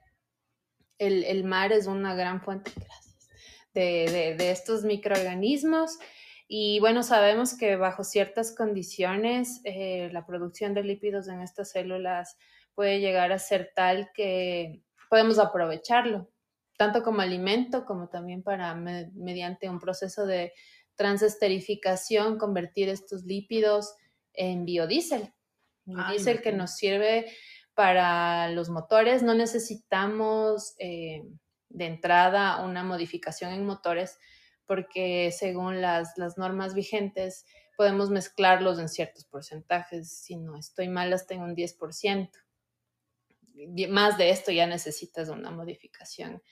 el, 0.98 1.44
mar 1.44 1.72
es 1.72 1.86
una 1.86 2.14
gran 2.14 2.40
fuente 2.40 2.70
de, 3.74 4.34
de, 4.38 4.50
estos 4.50 4.84
microorganismos. 4.84 5.98
Y 6.46 6.78
bueno, 6.80 7.02
sabemos 7.02 7.56
que 7.56 7.76
bajo 7.76 8.04
ciertas 8.04 8.54
condiciones 8.54 9.60
eh, 9.64 10.10
la 10.12 10.26
producción 10.26 10.74
de 10.74 10.84
lípidos 10.84 11.28
en 11.28 11.40
estas 11.40 11.70
células 11.70 12.36
puede 12.74 13.00
llegar 13.00 13.32
a 13.32 13.38
ser 13.38 13.72
tal 13.74 14.10
que 14.14 14.82
podemos 15.08 15.38
aprovecharlo, 15.38 16.28
tanto 16.76 17.02
como 17.02 17.20
alimento 17.20 17.84
como 17.84 18.08
también 18.08 18.42
para, 18.42 18.74
mediante 18.74 19.70
un 19.70 19.78
proceso 19.78 20.26
de 20.26 20.52
transesterificación, 20.96 22.38
convertir 22.38 22.88
estos 22.88 23.24
lípidos 23.24 23.94
en 24.32 24.64
biodiesel. 24.64 25.32
Biodiesel 25.84 26.42
que 26.42 26.52
nos 26.52 26.76
sirve 26.76 27.26
para 27.74 28.48
los 28.50 28.68
motores. 28.70 29.22
No 29.22 29.34
necesitamos 29.34 30.74
eh, 30.78 31.22
de 31.68 31.86
entrada 31.86 32.64
una 32.64 32.82
modificación 32.82 33.52
en 33.52 33.66
motores 33.66 34.18
porque 34.66 35.30
según 35.32 35.82
las, 35.82 36.16
las, 36.16 36.38
normas 36.38 36.74
vigentes 36.74 37.44
podemos 37.76 38.10
mezclarlos 38.10 38.78
en 38.78 38.88
ciertos 38.88 39.24
porcentajes. 39.24 40.10
Si 40.10 40.36
no 40.36 40.56
estoy 40.56 40.88
mal, 40.88 41.12
hasta 41.12 41.34
en 41.34 41.42
un 41.42 41.54
10%. 41.54 42.30
Más 43.90 44.18
de 44.18 44.30
esto 44.30 44.50
ya 44.52 44.66
necesitas 44.66 45.28
una 45.28 45.50
modificación 45.50 46.42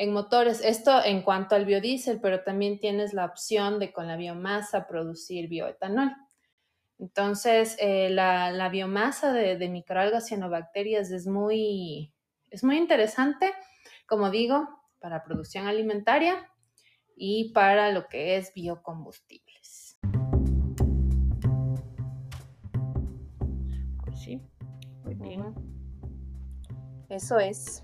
en 0.00 0.12
motores. 0.12 0.62
Esto 0.64 1.04
en 1.04 1.20
cuanto 1.20 1.54
al 1.54 1.66
biodiesel, 1.66 2.20
pero 2.20 2.42
también 2.42 2.78
tienes 2.78 3.12
la 3.12 3.26
opción 3.26 3.78
de 3.78 3.92
con 3.92 4.06
la 4.08 4.16
biomasa 4.16 4.86
producir 4.86 5.48
bioetanol. 5.48 6.16
Entonces, 7.00 7.76
eh, 7.80 8.10
la, 8.10 8.68
biomasa 8.68 9.32
de, 9.32 9.56
de, 9.56 9.68
microalgas 9.70 10.26
cianobacterias 10.28 11.10
es 11.10 11.26
muy, 11.26 12.12
es 12.50 12.62
muy 12.62 12.76
interesante, 12.76 13.50
como 14.06 14.30
digo, 14.30 14.68
para 14.98 15.24
producción 15.24 15.66
alimentaria 15.66 16.46
y 17.16 17.52
para 17.54 17.90
lo 17.90 18.06
que 18.06 18.36
es 18.36 18.52
biocombustibles. 18.52 19.98
Pues 24.04 24.20
sí, 24.20 24.42
muy 25.02 25.14
bien. 25.14 25.54
Eso 27.08 27.38
es. 27.38 27.82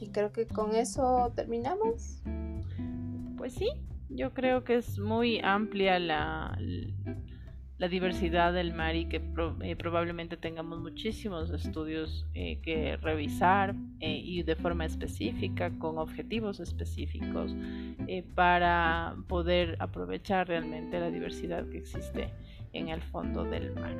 Y 0.00 0.10
creo 0.10 0.32
que 0.32 0.48
con 0.48 0.74
eso 0.74 1.32
terminamos. 1.36 2.22
Pues 3.36 3.54
sí, 3.54 3.70
yo 4.08 4.34
creo 4.34 4.64
que 4.64 4.76
es 4.76 4.98
muy 4.98 5.38
amplia 5.38 6.00
la, 6.00 6.58
la 7.80 7.88
diversidad 7.88 8.52
del 8.52 8.74
mar 8.74 8.94
y 8.94 9.06
que 9.06 9.22
eh, 9.62 9.74
probablemente 9.74 10.36
tengamos 10.36 10.80
muchísimos 10.80 11.48
estudios 11.48 12.26
eh, 12.34 12.60
que 12.60 12.98
revisar 12.98 13.74
eh, 14.00 14.20
y 14.22 14.42
de 14.42 14.54
forma 14.54 14.84
específica, 14.84 15.70
con 15.78 15.96
objetivos 15.96 16.60
específicos, 16.60 17.56
para 18.34 19.16
poder 19.28 19.76
aprovechar 19.78 20.48
realmente 20.48 21.00
la 21.00 21.10
diversidad 21.10 21.66
que 21.70 21.78
existe 21.78 22.30
en 22.74 22.88
el 22.88 23.00
fondo 23.00 23.44
del 23.44 23.74
mar. 23.74 23.96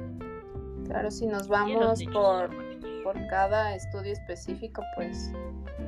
Claro, 0.85 1.11
si 1.11 1.27
nos 1.27 1.49
vamos 1.49 2.05
por, 2.13 2.51
por 3.03 3.15
cada 3.29 3.75
estudio 3.75 4.13
específico, 4.13 4.83
pues 4.95 5.33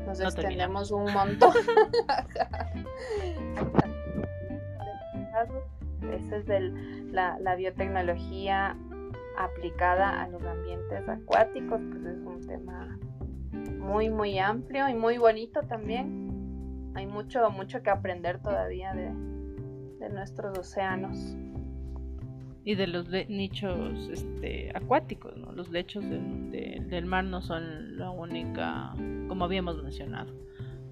nos 0.07 0.18
extendemos 0.18 0.90
un 0.90 1.12
montón. 1.12 1.53
Esa 6.12 6.36
es 6.36 6.46
la, 7.10 7.54
biotecnología 7.56 8.76
aplicada 9.38 10.22
a 10.22 10.28
los 10.28 10.42
ambientes 10.44 11.08
acuáticos, 11.08 11.80
pues 11.90 12.04
es 12.04 12.18
un 12.18 12.40
tema 12.46 12.98
muy, 13.78 14.10
muy 14.10 14.38
amplio 14.38 14.88
y 14.88 14.94
muy 14.94 15.18
bonito 15.18 15.60
también. 15.62 16.92
Hay 16.94 17.06
mucho, 17.06 17.50
mucho 17.50 17.82
que 17.82 17.90
aprender 17.90 18.40
todavía 18.40 18.92
de, 18.92 20.10
nuestros 20.10 20.58
océanos. 20.58 21.36
Y 22.64 22.74
de 22.74 22.86
los 22.86 23.08
nichos 23.08 24.08
este, 24.12 24.70
acuáticos, 24.74 25.36
Los 25.54 25.70
lechos 25.70 26.04
del 26.08 27.06
mar 27.06 27.24
no 27.24 27.40
son 27.40 27.96
la 27.98 28.10
única, 28.10 28.92
como 29.28 29.44
habíamos 29.44 29.82
mencionado, 29.82 30.32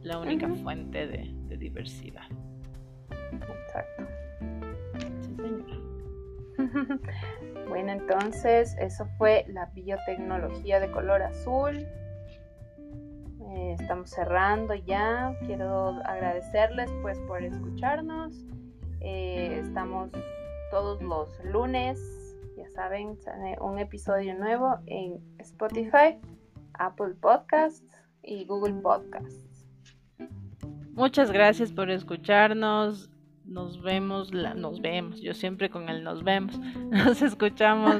la 0.02 0.18
única 0.18 0.48
fuente 0.48 1.06
de, 1.06 1.30
de 1.48 1.56
diversidad. 1.56 2.24
Exacto. 3.32 4.09
bueno, 7.68 7.92
entonces 7.92 8.76
eso 8.78 9.06
fue 9.18 9.44
la 9.48 9.66
biotecnología 9.66 10.80
de 10.80 10.90
color 10.90 11.22
azul. 11.22 11.86
Eh, 13.52 13.76
estamos 13.78 14.10
cerrando 14.10 14.74
ya. 14.74 15.34
Quiero 15.46 16.00
agradecerles 16.04 16.90
pues 17.02 17.18
por 17.20 17.42
escucharnos. 17.42 18.44
Eh, 19.00 19.60
estamos 19.60 20.10
todos 20.70 21.02
los 21.02 21.28
lunes, 21.44 21.98
ya 22.56 22.68
saben, 22.68 23.18
un 23.60 23.78
episodio 23.78 24.38
nuevo 24.38 24.78
en 24.86 25.18
Spotify, 25.38 26.18
Apple 26.74 27.14
Podcasts 27.20 27.82
y 28.22 28.44
Google 28.44 28.74
Podcasts. 28.74 29.66
Muchas 30.92 31.32
gracias 31.32 31.72
por 31.72 31.90
escucharnos 31.90 33.10
nos 33.50 33.82
vemos, 33.82 34.32
nos 34.32 34.80
vemos, 34.80 35.20
yo 35.20 35.34
siempre 35.34 35.68
con 35.68 35.88
el 35.88 36.04
nos 36.04 36.22
vemos, 36.22 36.58
nos 36.90 37.20
escuchamos 37.20 37.96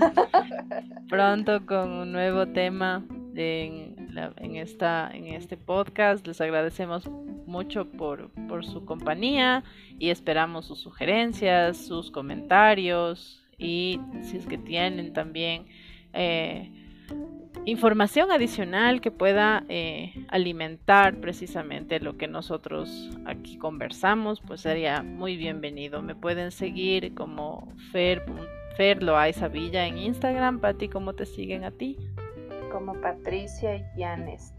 pronto 1.09 1.67
con 1.67 1.91
un 1.91 2.13
nuevo 2.13 2.47
tema 2.47 3.05
en, 3.35 4.57
este 4.57 5.57
podcast. 5.57 6.27
Les 6.27 6.41
agradecemos 6.41 7.09
mucho 7.47 7.91
por, 7.91 8.31
por 8.49 8.65
su 8.65 8.85
compañía 8.85 9.65
y 9.99 10.11
esperamos 10.11 10.67
sus 10.67 10.79
sugerencias, 10.79 11.77
sus 11.77 12.11
comentarios 12.11 13.43
y 13.59 14.01
si 14.23 14.37
es 14.37 14.47
que 14.47 14.59
tienen 14.59 15.13
también... 15.13 15.67
Eh, 16.13 16.73
información 17.65 18.31
adicional 18.31 19.01
que 19.01 19.11
pueda 19.11 19.65
eh, 19.69 20.15
alimentar 20.29 21.17
precisamente 21.21 22.01
lo 22.01 22.17
que 22.17 22.29
nosotros 22.29 23.11
aquí 23.27 23.59
conversamos, 23.59 24.41
pues 24.41 24.61
sería 24.61 25.03
muy 25.03 25.37
bienvenido. 25.37 26.03
Me 26.03 26.15
pueden 26.15 26.51
seguir 26.51 27.15
como 27.15 27.73
Fer, 27.93 28.25
Fer 28.77 29.03
Loaiza 29.03 29.49
Villa 29.49 29.87
en 29.87 29.99
Instagram. 29.99 30.61
Pati, 30.61 30.89
¿cómo 30.89 31.15
te 31.15 31.27
siguen 31.27 31.65
a 31.65 31.71
ti? 31.71 31.97
Como 32.71 32.95
Patricia 33.01 33.93
Llanes 33.97 34.55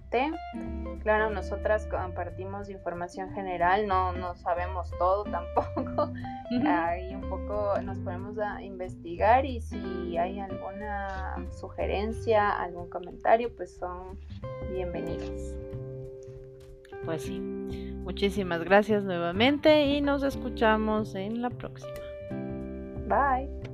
Claro, 1.04 1.32
nosotras 1.32 1.88
compartimos 1.88 2.70
información 2.70 3.34
general, 3.34 3.88
no, 3.88 4.12
no 4.14 4.36
sabemos 4.36 4.92
todo 5.00 5.24
tampoco. 5.24 6.14
Ahí 6.68 7.16
un 7.16 7.28
poco 7.30 7.82
nos 7.82 7.98
ponemos 8.00 8.38
a 8.38 8.62
investigar 8.62 9.46
y 9.46 9.62
si 9.62 10.18
hay 10.18 10.40
alguna 10.40 11.36
sugerencia, 11.52 12.50
algún 12.50 12.90
comentario, 12.90 13.56
pues 13.56 13.76
son 13.78 14.20
bienvenidos. 14.72 15.56
Pues 17.06 17.24
sí, 17.24 17.40
muchísimas 17.40 18.64
gracias 18.64 19.04
nuevamente 19.04 19.86
y 19.86 20.02
nos 20.02 20.22
escuchamos 20.24 21.16
en 21.16 21.42
la 21.42 21.50
próxima. 21.50 21.92
Bye. 23.08 23.71